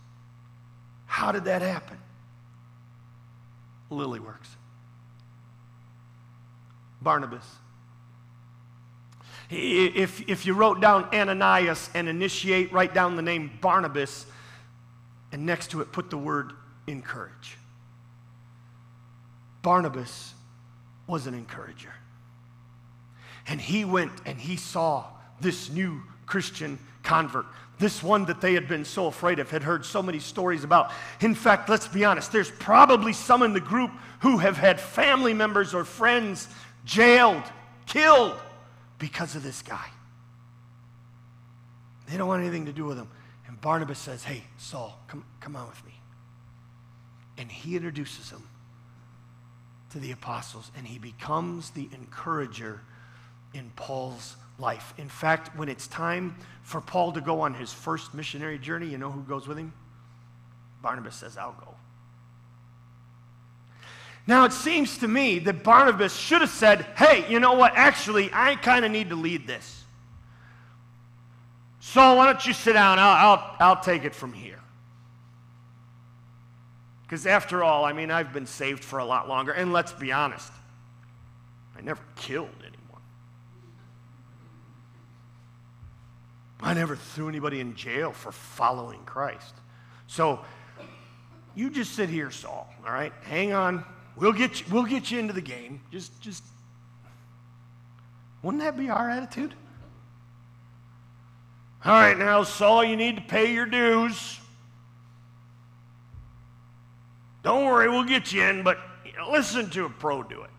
[1.05, 1.97] How did that happen?
[3.89, 4.49] Lily works.
[7.01, 7.45] Barnabas.
[9.49, 14.25] If, if you wrote down Ananias and initiate, write down the name Barnabas,
[15.31, 16.53] and next to it put the word
[16.87, 17.57] encourage.
[19.61, 20.33] Barnabas
[21.07, 21.93] was an encourager.
[23.47, 25.05] And he went and he saw
[25.41, 27.45] this new Christian convert,
[27.79, 30.91] this one that they had been so afraid of, had heard so many stories about.
[31.21, 35.33] In fact, let's be honest, there's probably some in the group who have had family
[35.33, 36.47] members or friends
[36.85, 37.43] jailed,
[37.85, 38.39] killed
[38.99, 39.87] because of this guy.
[42.07, 43.09] They don't want anything to do with him.
[43.47, 45.93] And Barnabas says, Hey, Saul, come, come on with me.
[47.37, 48.43] And he introduces him
[49.91, 52.81] to the apostles, and he becomes the encourager
[53.53, 54.93] in Paul's life.
[54.97, 58.97] In fact, when it's time for Paul to go on his first missionary journey, you
[58.97, 59.73] know who goes with him?
[60.81, 61.75] Barnabas says, I'll go.
[64.25, 67.73] Now, it seems to me that Barnabas should have said, Hey, you know what?
[67.75, 69.83] Actually, I kind of need to lead this.
[71.81, 72.99] So why don't you sit down?
[72.99, 74.59] I'll, I'll, I'll take it from here.
[77.03, 79.51] Because after all, I mean, I've been saved for a lot longer.
[79.51, 80.51] And let's be honest,
[81.77, 82.49] I never killed
[86.63, 89.53] I never threw anybody in jail for following Christ.
[90.07, 90.39] So
[91.55, 93.11] you just sit here, Saul, all right?
[93.23, 93.83] Hang on.
[94.15, 95.81] We'll get you, we'll get you into the game.
[95.91, 96.41] Just, just,
[98.41, 99.53] wouldn't that be our attitude?
[101.83, 104.39] All right, now, Saul, you need to pay your dues.
[107.43, 108.77] Don't worry, we'll get you in, but
[109.29, 110.49] listen to a pro do it.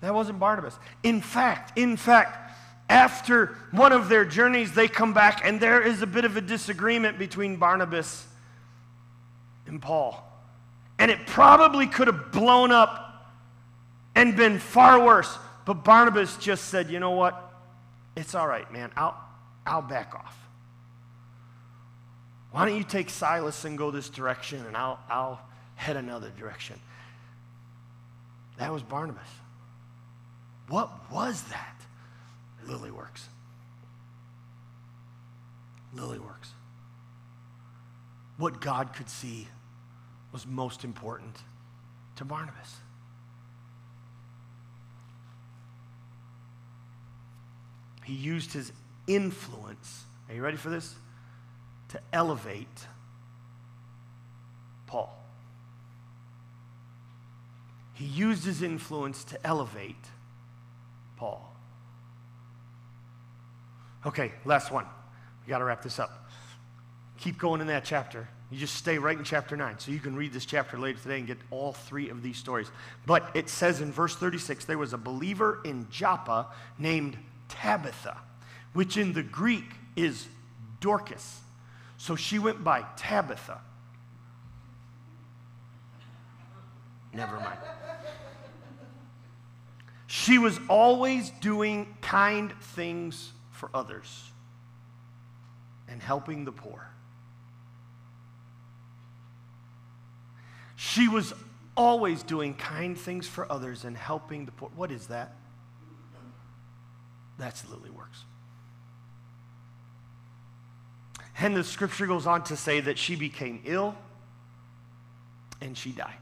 [0.00, 0.78] That wasn't Barnabas.
[1.02, 2.45] In fact, in fact,
[2.88, 6.40] after one of their journeys, they come back, and there is a bit of a
[6.40, 8.26] disagreement between Barnabas
[9.66, 10.22] and Paul.
[10.98, 13.26] And it probably could have blown up
[14.14, 15.36] and been far worse.
[15.64, 17.42] But Barnabas just said, you know what?
[18.16, 18.90] It's all right, man.
[18.96, 19.16] I'll,
[19.66, 20.38] I'll back off.
[22.52, 25.40] Why don't you take Silas and go this direction, and I'll, I'll
[25.74, 26.80] head another direction?
[28.58, 29.28] That was Barnabas.
[30.68, 31.74] What was that?
[32.66, 33.28] Lily works.
[35.94, 36.50] Lily works.
[38.36, 39.48] What God could see
[40.32, 41.36] was most important
[42.16, 42.76] to Barnabas.
[48.04, 48.72] He used his
[49.06, 50.94] influence, are you ready for this?
[51.88, 52.86] To elevate
[54.86, 55.16] Paul.
[57.94, 59.96] He used his influence to elevate
[61.16, 61.55] Paul.
[64.06, 64.86] Okay, last one.
[65.44, 66.30] We got to wrap this up.
[67.18, 68.28] Keep going in that chapter.
[68.50, 69.80] You just stay right in chapter 9.
[69.80, 72.70] So you can read this chapter later today and get all three of these stories.
[73.04, 76.46] But it says in verse 36 there was a believer in Joppa
[76.78, 78.16] named Tabitha,
[78.72, 79.64] which in the Greek
[79.96, 80.28] is
[80.80, 81.40] Dorcas.
[81.96, 83.60] So she went by Tabitha.
[87.12, 87.58] Never mind.
[90.06, 94.30] She was always doing kind things for others
[95.88, 96.88] and helping the poor.
[100.76, 101.32] She was
[101.76, 104.70] always doing kind things for others and helping the poor.
[104.76, 105.34] What is that?
[107.38, 108.24] That's Lily Works.
[111.38, 113.94] And the scripture goes on to say that she became ill
[115.60, 116.14] and she died.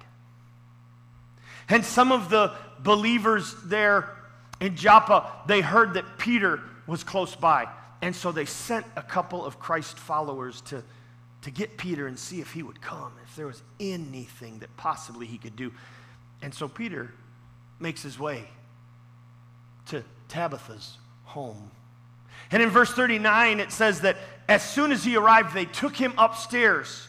[1.69, 4.11] And some of the believers there
[4.61, 7.69] in Joppa, they heard that Peter was close by.
[8.03, 10.83] And so they sent a couple of Christ followers to
[11.45, 15.27] to get Peter and see if he would come, if there was anything that possibly
[15.27, 15.71] he could do.
[16.41, 17.13] And so Peter
[17.79, 18.45] makes his way
[19.89, 21.71] to Tabitha's home.
[22.51, 24.17] And in verse 39, it says that
[24.49, 27.07] as soon as he arrived, they took him upstairs,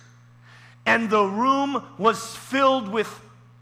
[0.85, 3.07] and the room was filled with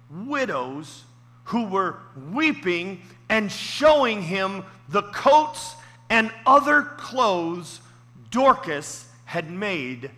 [0.10, 1.04] widows
[1.46, 1.98] who were
[2.32, 5.76] weeping and showing him the coats
[6.14, 7.82] and other clothes
[8.30, 10.12] Dorcas had made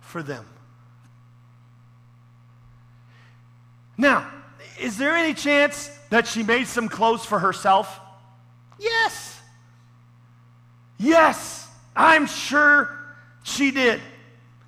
[0.00, 0.44] for them.
[3.96, 4.28] Now,
[4.80, 8.00] is there any chance that she made some clothes for herself?
[8.80, 9.40] Yes.
[10.98, 12.90] Yes, I'm sure
[13.44, 14.00] she did.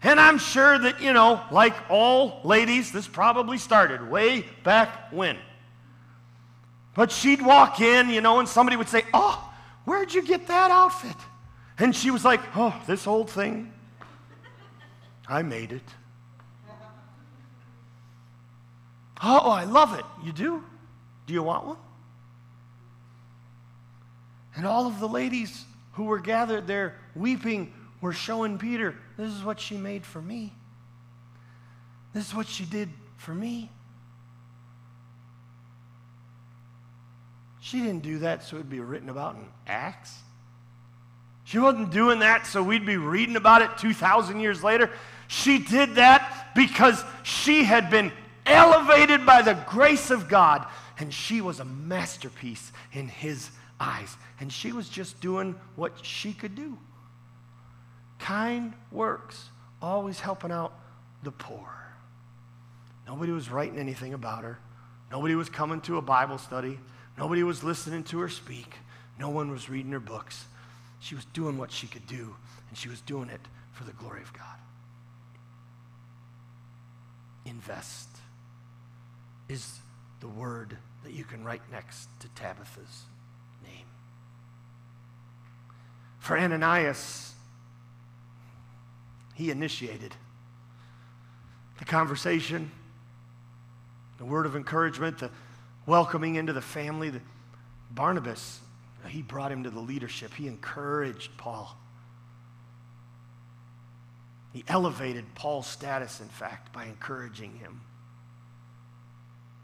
[0.05, 5.36] And I'm sure that, you know, like all ladies, this probably started way back when.
[6.95, 9.47] But she'd walk in, you know, and somebody would say, Oh,
[9.89, 11.16] where'd you get that outfit?
[11.78, 13.72] And she was like, Oh, this old thing.
[15.26, 15.82] I made it.
[19.22, 20.05] Oh, I love it.
[20.24, 20.62] You do?
[21.26, 21.76] Do you want one?
[24.57, 29.45] And all of the ladies who were gathered there weeping were showing Peter, This is
[29.45, 30.53] what she made for me.
[32.12, 33.70] This is what she did for me.
[37.61, 40.14] She didn't do that so it'd be written about in Acts.
[41.44, 44.90] She wasn't doing that so we'd be reading about it 2,000 years later.
[45.28, 48.12] She did that because she had been
[48.46, 50.66] elevated by the grace of God
[50.98, 53.50] and she was a masterpiece in His
[53.80, 54.16] eyes.
[54.40, 56.76] And she was just doing what she could do.
[58.18, 59.48] Kind works,
[59.80, 60.72] always helping out
[61.22, 61.68] the poor.
[63.06, 64.59] Nobody was writing anything about her.
[65.11, 66.78] Nobody was coming to a Bible study.
[67.19, 68.75] Nobody was listening to her speak.
[69.19, 70.47] No one was reading her books.
[71.01, 72.37] She was doing what she could do,
[72.69, 73.41] and she was doing it
[73.73, 74.45] for the glory of God.
[77.45, 78.09] Invest
[79.49, 79.81] is
[80.21, 83.03] the word that you can write next to Tabitha's
[83.64, 83.87] name.
[86.21, 87.35] For Ananias,
[89.35, 90.14] he initiated
[91.79, 92.71] the conversation,
[94.19, 95.31] the word of encouragement, the
[95.89, 97.11] welcoming into the family.
[97.91, 98.61] Barnabas,
[99.03, 100.34] uh, he brought him to the leadership.
[100.34, 101.74] He encouraged Paul.
[104.53, 107.80] He elevated Paul's status, in fact, by encouraging him.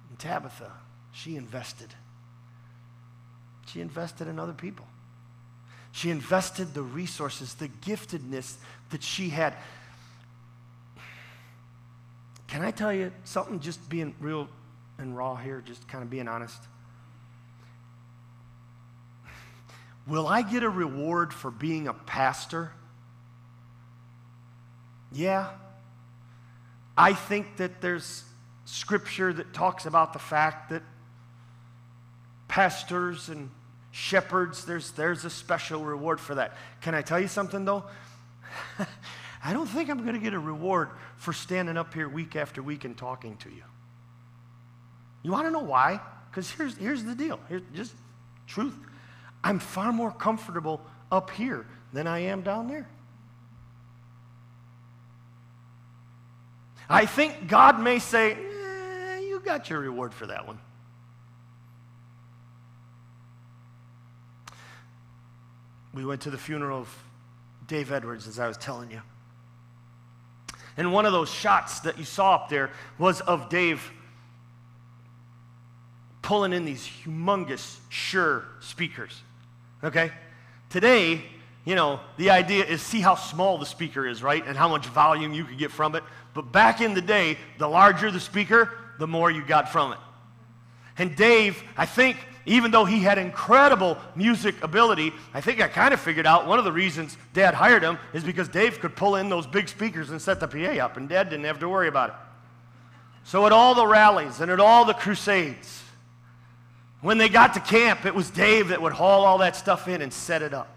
[0.09, 0.72] And Tabitha,
[1.12, 1.95] she invested.
[3.66, 4.87] She invested in other people.
[5.93, 8.55] She invested the resources, the giftedness
[8.91, 9.55] that she had.
[12.49, 14.49] Can I tell you something, just being real
[14.99, 16.61] and raw here, just kind of being honest?
[20.07, 22.72] Will I get a reward for being a pastor?
[25.12, 25.49] Yeah.
[26.97, 28.24] I think that there's
[28.66, 30.82] scripture that talks about the fact that
[32.49, 33.51] pastors and
[33.90, 36.57] shepherds, there's, there's a special reward for that.
[36.82, 37.84] Can I tell you something, though?
[39.45, 42.62] I don't think I'm going to get a reward for standing up here week after
[42.62, 43.62] week and talking to you.
[45.25, 46.01] You want to know why?
[46.31, 47.41] Because here's, here's the deal.
[47.49, 47.95] Here's just
[48.47, 48.75] truth.
[49.43, 52.87] I'm far more comfortable up here than I am down there.
[56.89, 60.59] I think God may say, eh, You got your reward for that one.
[65.95, 67.05] We went to the funeral of
[67.66, 69.01] Dave Edwards, as I was telling you.
[70.77, 73.91] And one of those shots that you saw up there was of Dave
[76.25, 79.22] pulling in these humongous Shure speakers.
[79.85, 80.11] Okay?
[80.70, 81.22] Today,
[81.66, 84.43] you know, the idea is see how small the speaker is, right?
[84.45, 86.03] And how much volume you could get from it.
[86.33, 89.99] But back in the day, the larger the speaker, the more you got from it.
[90.97, 92.16] And Dave, I think,
[92.47, 96.59] even though he had incredible music ability, I think I kind of figured out one
[96.59, 100.11] of the reasons Dad hired him is because Dave could pull in those big speakers
[100.11, 102.14] and set the PA up, and Dad didn't have to worry about it.
[103.25, 105.84] So at all the rallies and at all the crusades,
[107.05, 110.01] when they got to camp, it was Dave that would haul all that stuff in
[110.01, 110.75] and set it up.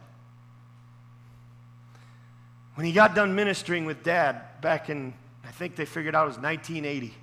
[2.75, 5.13] When he got done ministering with Dad back in,
[5.45, 7.13] I think they figured out it was 1980,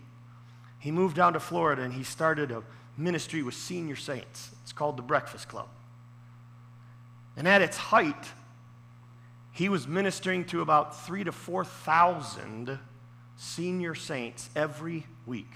[0.78, 2.62] he moved down to Florida and he started a
[2.96, 4.52] ministry with senior saints.
[4.62, 5.68] It's called the Breakfast Club.
[7.36, 8.30] And at its height,
[9.52, 12.78] he was ministering to about three to 4,000
[13.36, 15.52] senior saints every week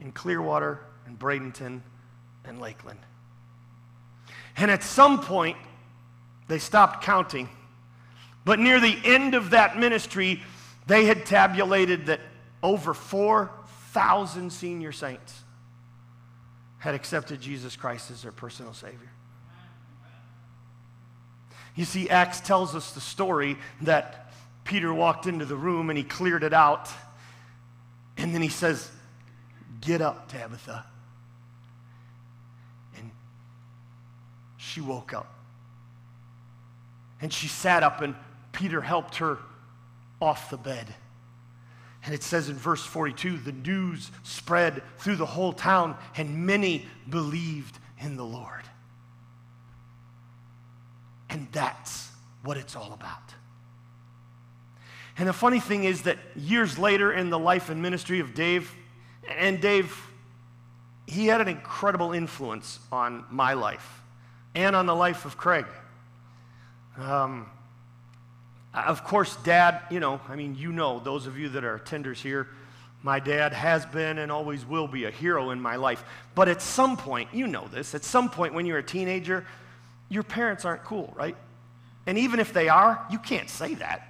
[0.00, 1.82] in Clearwater and Bradenton
[2.44, 3.00] and Lakeland.
[4.56, 5.56] And at some point,
[6.48, 7.48] they stopped counting.
[8.44, 10.42] But near the end of that ministry,
[10.86, 12.20] they had tabulated that
[12.62, 15.40] over 4,000 senior saints
[16.78, 19.10] had accepted Jesus Christ as their personal Savior.
[21.74, 24.32] You see, Acts tells us the story that
[24.64, 26.90] Peter walked into the room and he cleared it out.
[28.16, 28.90] And then he says,
[29.80, 30.84] Get up, Tabitha.
[34.62, 35.34] She woke up.
[37.20, 38.14] And she sat up, and
[38.52, 39.38] Peter helped her
[40.20, 40.86] off the bed.
[42.04, 46.86] And it says in verse 42 the news spread through the whole town, and many
[47.08, 48.62] believed in the Lord.
[51.28, 52.10] And that's
[52.44, 53.34] what it's all about.
[55.18, 58.72] And the funny thing is that years later in the life and ministry of Dave,
[59.28, 59.96] and Dave,
[61.06, 64.01] he had an incredible influence on my life
[64.54, 65.66] and on the life of Craig.
[66.98, 67.50] Um,
[68.74, 72.16] of course, dad, you know, I mean, you know, those of you that are attenders
[72.16, 72.48] here,
[73.02, 76.04] my dad has been and always will be a hero in my life.
[76.34, 79.44] But at some point, you know this, at some point when you're a teenager,
[80.08, 81.36] your parents aren't cool, right?
[82.06, 84.08] And even if they are, you can't say that,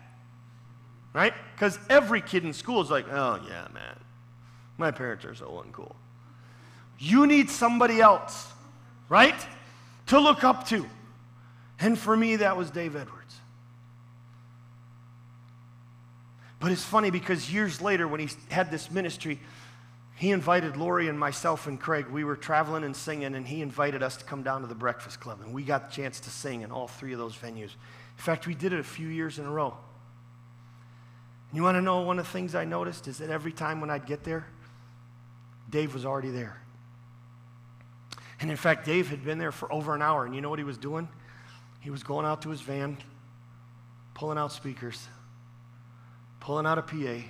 [1.12, 1.34] right?
[1.54, 3.98] Because every kid in school is like, oh, yeah, man,
[4.78, 5.94] my parents are so uncool.
[6.98, 8.52] You need somebody else,
[9.08, 9.34] right,
[10.12, 10.86] to look up to.
[11.80, 13.34] And for me, that was Dave Edwards.
[16.60, 19.40] But it's funny because years later, when he had this ministry,
[20.14, 22.08] he invited Lori and myself and Craig.
[22.08, 25.18] We were traveling and singing, and he invited us to come down to the Breakfast
[25.18, 25.40] Club.
[25.42, 27.70] And we got the chance to sing in all three of those venues.
[27.72, 29.74] In fact, we did it a few years in a row.
[31.48, 33.80] And you want to know one of the things I noticed is that every time
[33.80, 34.46] when I'd get there,
[35.70, 36.61] Dave was already there.
[38.42, 40.26] And in fact, Dave had been there for over an hour.
[40.26, 41.08] And you know what he was doing?
[41.80, 42.98] He was going out to his van,
[44.12, 45.08] pulling out speakers,
[46.40, 47.24] pulling out a PA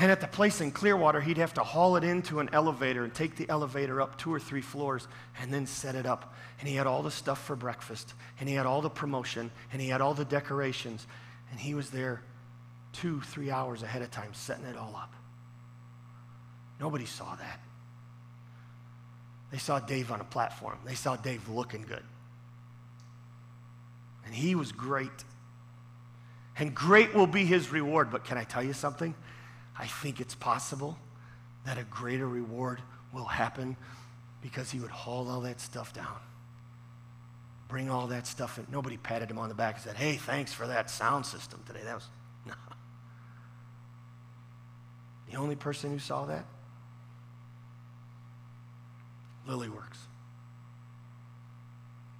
[0.00, 3.12] and at the place in Clearwater, he'd have to haul it into an elevator and
[3.12, 5.06] take the elevator up two or three floors
[5.38, 6.34] and then set it up.
[6.58, 9.80] And he had all the stuff for breakfast, and he had all the promotion, and
[9.80, 11.06] he had all the decorations.
[11.50, 12.22] And he was there
[12.94, 15.12] two, three hours ahead of time setting it all up.
[16.80, 17.60] Nobody saw that.
[19.50, 22.04] They saw Dave on a platform, they saw Dave looking good.
[24.24, 25.10] And he was great.
[26.56, 28.10] And great will be his reward.
[28.12, 29.14] But can I tell you something?
[29.76, 30.98] I think it's possible
[31.64, 32.80] that a greater reward
[33.12, 33.76] will happen
[34.42, 36.18] because he would haul all that stuff down.
[37.68, 38.66] Bring all that stuff in.
[38.70, 41.80] Nobody patted him on the back and said, hey, thanks for that sound system today.
[41.84, 42.08] That was.
[45.30, 46.44] The only person who saw that?
[49.50, 49.98] Lilyworks.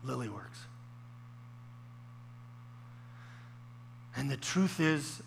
[0.04, 0.66] Lilyworks.
[4.16, 5.22] And the truth is,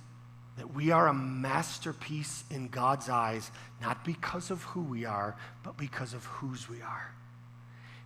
[0.57, 3.49] that we are a masterpiece in God's eyes,
[3.81, 7.11] not because of who we are, but because of whose we are.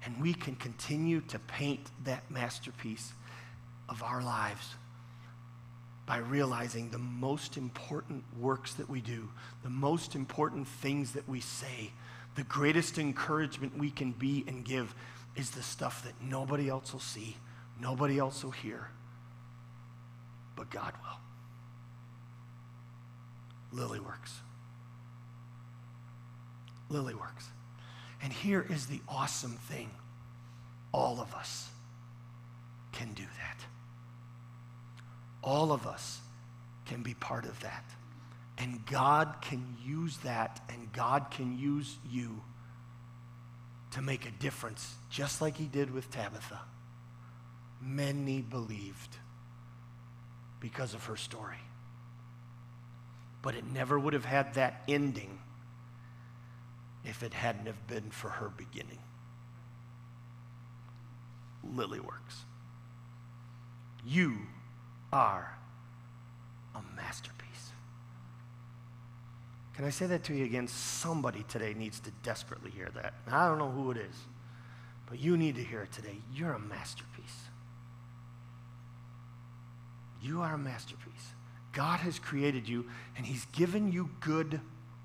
[0.05, 3.11] And we can continue to paint that masterpiece
[3.89, 4.75] of our lives
[6.05, 9.27] by realizing the most important works that we do,
[9.63, 11.91] the most important things that we say,
[12.37, 14.93] the greatest encouragement we can be and give
[15.35, 17.35] is the stuff that nobody else will see,
[17.81, 18.91] nobody else will hear,
[20.55, 21.17] but God will.
[23.79, 24.35] Lily works.
[26.89, 27.49] Lily works.
[28.21, 29.89] And here is the awesome thing
[30.93, 31.69] all of us
[32.91, 33.65] can do that.
[35.43, 36.21] All of us
[36.85, 37.83] can be part of that.
[38.57, 42.41] And God can use that, and God can use you
[43.91, 46.59] to make a difference, just like He did with Tabitha.
[47.81, 49.17] Many believed
[50.59, 51.59] because of her story
[53.47, 55.39] but it never would have had that ending
[57.05, 58.99] if it hadn't have been for her beginning.
[61.63, 62.43] Lily works.
[64.05, 64.39] You
[65.13, 65.57] are
[66.75, 67.36] a masterpiece.
[69.77, 70.67] Can I say that to you again?
[70.67, 73.13] Somebody today needs to desperately hear that.
[73.31, 74.15] I don't know who it is,
[75.07, 76.17] but you need to hear it today.
[76.33, 77.43] You're a masterpiece.
[80.19, 81.13] You are a masterpiece.
[81.73, 84.59] God has created you and He's given you good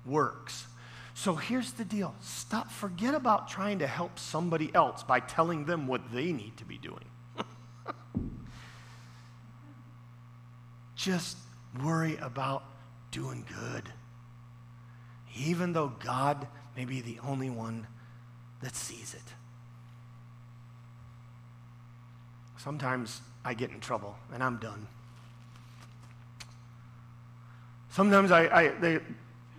[0.07, 0.65] works.
[1.13, 5.85] So here's the deal stop, forget about trying to help somebody else by telling them
[5.85, 7.05] what they need to be doing.
[10.95, 11.37] Just
[11.83, 12.63] worry about
[13.11, 13.93] doing good.
[15.35, 17.87] Even though God may be the only one
[18.61, 19.33] that sees it.
[22.57, 24.87] Sometimes I get in trouble, and I'm done.
[27.91, 28.99] Sometimes I, I they,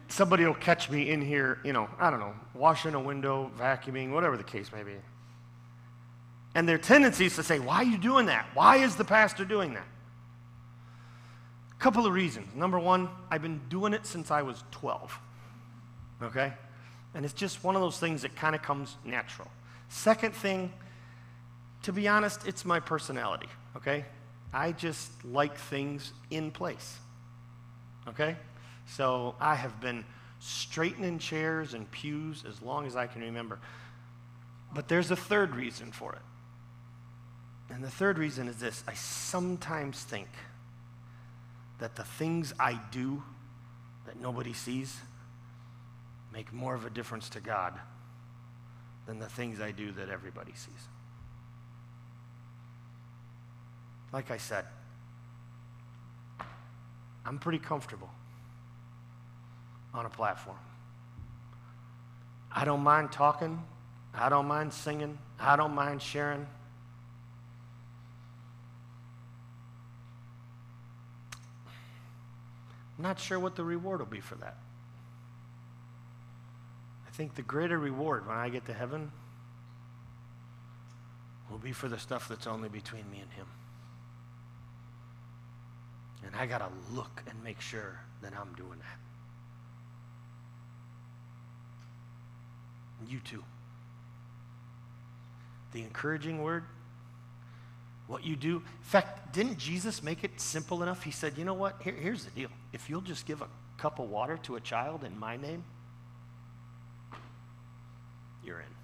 [0.09, 4.11] somebody will catch me in here, you know, I don't know, washing a window, vacuuming,
[4.11, 4.95] whatever the case may be.
[6.55, 8.47] And their tendency is to say, Why are you doing that?
[8.55, 9.87] Why is the pastor doing that?
[11.73, 12.55] A couple of reasons.
[12.55, 15.19] Number one, I've been doing it since I was 12.
[16.23, 16.53] Okay?
[17.15, 19.49] And it's just one of those things that kind of comes natural.
[19.89, 20.73] Second thing,
[21.83, 23.49] to be honest, it's my personality.
[23.77, 24.05] Okay?
[24.53, 26.99] I just like things in place.
[28.09, 28.37] Okay?
[28.87, 30.05] So I have been
[30.41, 33.59] straightening chairs and pews as long as I can remember.
[34.75, 36.23] But there's a third reason for it.
[37.73, 40.29] And the third reason is this I sometimes think
[41.79, 43.23] that the things I do
[44.07, 44.97] that nobody sees
[46.35, 47.73] make more of a difference to God
[49.07, 50.89] than the things I do that everybody sees.
[54.13, 54.65] Like I said,
[57.25, 58.11] I'm pretty comfortable
[59.95, 60.59] on a platform.
[62.51, 63.63] I don't mind talking.
[64.13, 65.19] I don't mind singing.
[65.39, 66.47] I don't mind sharing.
[72.97, 74.57] I'm not sure what the reward will be for that.
[77.15, 79.13] I think the greater reward when I get to heaven
[81.49, 83.47] will be for the stuff that's only between me and Him.
[86.27, 88.99] And I got to look and make sure that I'm doing that.
[93.09, 93.45] You too.
[95.73, 96.65] The encouraging word,
[98.09, 98.57] what you do.
[98.57, 101.05] In fact, didn't Jesus make it simple enough?
[101.05, 101.81] He said, you know what?
[101.81, 102.49] Here, here's the deal.
[102.73, 103.47] If you'll just give a
[103.79, 105.63] cup of water to a child in my name,
[108.45, 108.75] you're in.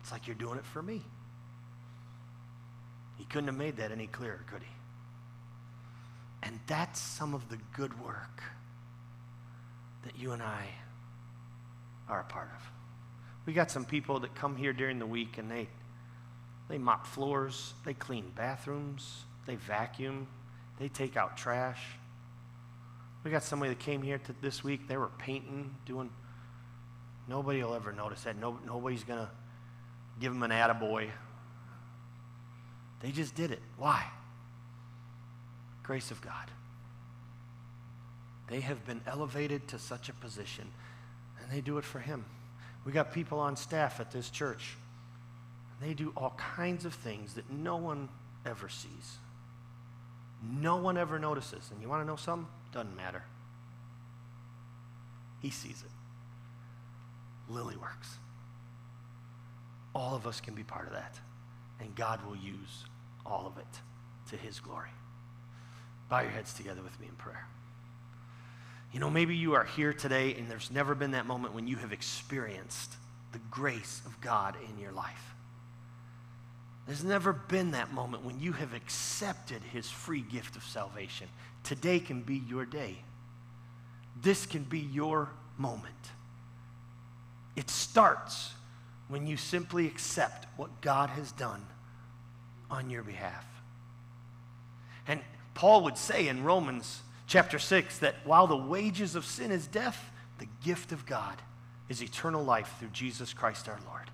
[0.00, 1.02] It's like you're doing it for me.
[3.18, 4.74] He couldn't have made that any clearer, could he?
[6.42, 8.42] And that's some of the good work
[10.04, 10.66] that you and I
[12.08, 12.62] are a part of.
[13.46, 15.68] We got some people that come here during the week and they
[16.68, 20.26] they mop floors, they clean bathrooms, they vacuum,
[20.78, 21.82] they take out trash.
[23.22, 26.10] We got somebody that came here to, this week, they were painting, doing
[27.28, 28.36] nobody will ever notice that.
[28.36, 29.30] No, nobody's gonna
[30.20, 31.10] give them an attaboy.
[33.00, 33.60] They just did it.
[33.76, 34.06] Why?
[35.82, 36.50] Grace of God.
[38.48, 40.70] They have been elevated to such a position,
[41.40, 42.24] and they do it for Him.
[42.84, 44.76] We got people on staff at this church.
[45.80, 48.08] They do all kinds of things that no one
[48.46, 49.18] ever sees.
[50.42, 51.70] No one ever notices.
[51.70, 52.46] And you want to know something?
[52.72, 53.22] Doesn't matter.
[55.40, 55.93] He sees it.
[57.48, 58.18] Lily works.
[59.94, 61.18] All of us can be part of that.
[61.80, 62.84] And God will use
[63.26, 64.90] all of it to His glory.
[66.08, 67.46] Bow your heads together with me in prayer.
[68.92, 71.76] You know, maybe you are here today and there's never been that moment when you
[71.76, 72.92] have experienced
[73.32, 75.34] the grace of God in your life.
[76.86, 81.28] There's never been that moment when you have accepted his free gift of salvation.
[81.64, 82.98] Today can be your day.
[84.20, 85.94] This can be your moment.
[87.56, 88.52] It starts
[89.08, 91.64] when you simply accept what God has done
[92.70, 93.44] on your behalf.
[95.06, 95.20] And
[95.54, 100.10] Paul would say in Romans chapter 6 that while the wages of sin is death,
[100.38, 101.40] the gift of God
[101.88, 104.10] is eternal life through Jesus Christ our Lord.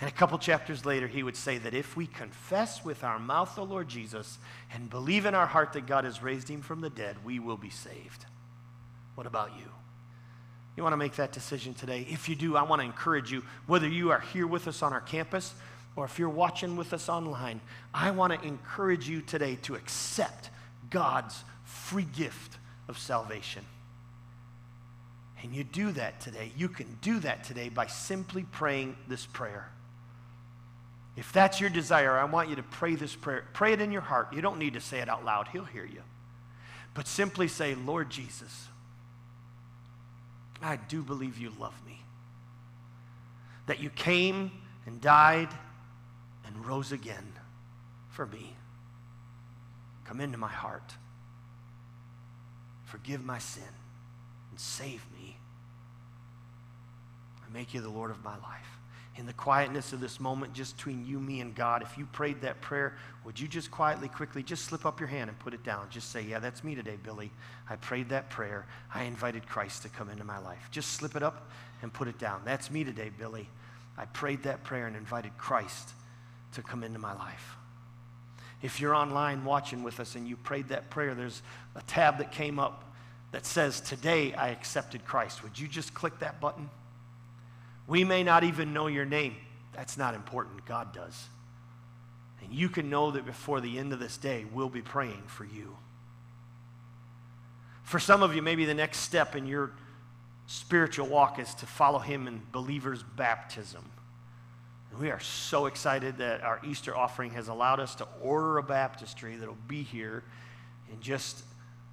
[0.00, 3.54] And a couple chapters later, he would say that if we confess with our mouth
[3.56, 4.38] the Lord Jesus
[4.72, 7.56] and believe in our heart that God has raised him from the dead, we will
[7.56, 8.26] be saved.
[9.16, 9.64] What about you?
[10.78, 12.06] You want to make that decision today?
[12.08, 14.92] If you do, I want to encourage you, whether you are here with us on
[14.92, 15.52] our campus
[15.96, 17.60] or if you're watching with us online,
[17.92, 20.50] I want to encourage you today to accept
[20.88, 23.64] God's free gift of salvation.
[25.42, 26.52] And you do that today.
[26.56, 29.72] You can do that today by simply praying this prayer.
[31.16, 33.48] If that's your desire, I want you to pray this prayer.
[33.52, 34.32] Pray it in your heart.
[34.32, 36.02] You don't need to say it out loud, He'll hear you.
[36.94, 38.68] But simply say, Lord Jesus,
[40.62, 42.02] I do believe you love me.
[43.66, 44.50] That you came
[44.86, 45.50] and died
[46.46, 47.32] and rose again
[48.08, 48.56] for me.
[50.04, 50.94] Come into my heart
[52.88, 53.62] forgive my sin,
[54.50, 55.36] and save me.
[57.46, 58.77] I make you the Lord of my life.
[59.18, 62.40] In the quietness of this moment, just between you, me, and God, if you prayed
[62.42, 62.94] that prayer,
[63.24, 65.88] would you just quietly, quickly, just slip up your hand and put it down?
[65.90, 67.32] Just say, Yeah, that's me today, Billy.
[67.68, 68.64] I prayed that prayer.
[68.94, 70.68] I invited Christ to come into my life.
[70.70, 71.50] Just slip it up
[71.82, 72.42] and put it down.
[72.44, 73.48] That's me today, Billy.
[73.96, 75.90] I prayed that prayer and invited Christ
[76.52, 77.56] to come into my life.
[78.62, 81.42] If you're online watching with us and you prayed that prayer, there's
[81.74, 82.84] a tab that came up
[83.32, 85.42] that says, Today I accepted Christ.
[85.42, 86.70] Would you just click that button?
[87.88, 89.34] We may not even know your name.
[89.74, 90.64] That's not important.
[90.66, 91.26] God does.
[92.42, 95.44] And you can know that before the end of this day, we'll be praying for
[95.44, 95.76] you.
[97.82, 99.72] For some of you, maybe the next step in your
[100.46, 103.90] spiritual walk is to follow Him in believer's baptism.
[104.98, 109.36] We are so excited that our Easter offering has allowed us to order a baptistry
[109.36, 110.24] that'll be here
[110.92, 111.44] in just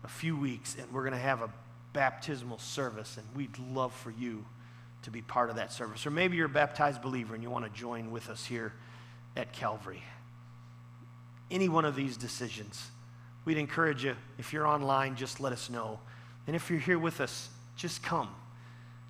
[0.03, 1.49] a few weeks, and we're going to have a
[1.93, 4.45] baptismal service, and we'd love for you
[5.05, 6.05] to be part of that service.
[6.05, 8.73] Or maybe you're a baptized believer and you want to join with us here
[9.35, 10.03] at Calvary.
[11.49, 12.89] Any one of these decisions,
[13.45, 15.99] we'd encourage you, if you're online, just let us know.
[16.47, 18.29] And if you're here with us, just come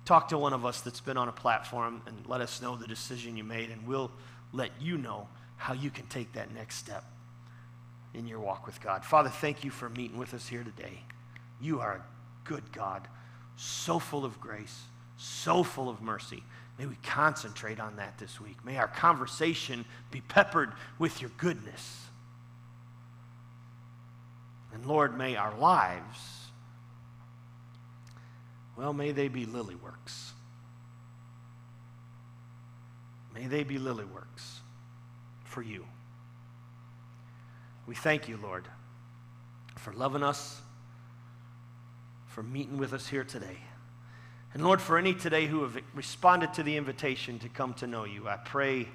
[0.06, 2.86] talk to one of us that's been on a platform and let us know the
[2.86, 4.10] decision you made, and we'll
[4.52, 7.04] let you know how you can take that next step
[8.14, 9.04] in your walk with God.
[9.04, 11.02] Father, thank you for meeting with us here today.
[11.60, 12.02] You are a
[12.48, 13.08] good God,
[13.56, 14.84] so full of grace,
[15.16, 16.42] so full of mercy.
[16.78, 18.62] May we concentrate on that this week.
[18.64, 22.02] May our conversation be peppered with your goodness.
[24.74, 26.36] And Lord, may our lives
[28.76, 30.32] Well, may they be lily works.
[33.34, 34.60] May they be lily works
[35.44, 35.86] for you.
[37.86, 38.66] We thank you, Lord,
[39.76, 40.60] for loving us,
[42.26, 43.58] for meeting with us here today.
[44.54, 48.04] And Lord, for any today who have responded to the invitation to come to know
[48.04, 48.88] you, I pray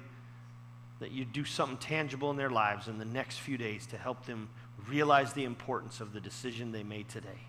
[1.00, 4.24] that you do something tangible in their lives in the next few days to help
[4.26, 4.48] them
[4.88, 7.46] realize the importance of the decision they made today.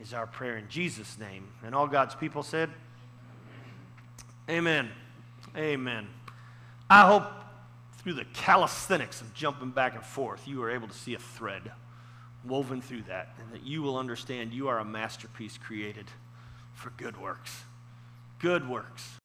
[0.00, 1.48] Is our prayer in Jesus' name.
[1.64, 2.70] And all God's people said,
[4.48, 4.90] Amen.
[5.56, 6.08] Amen.
[6.88, 7.24] I hope
[7.98, 11.70] through the calisthenics of jumping back and forth, you are able to see a thread
[12.44, 16.06] woven through that, and that you will understand you are a masterpiece created
[16.80, 17.64] for good works.
[18.38, 19.19] Good works.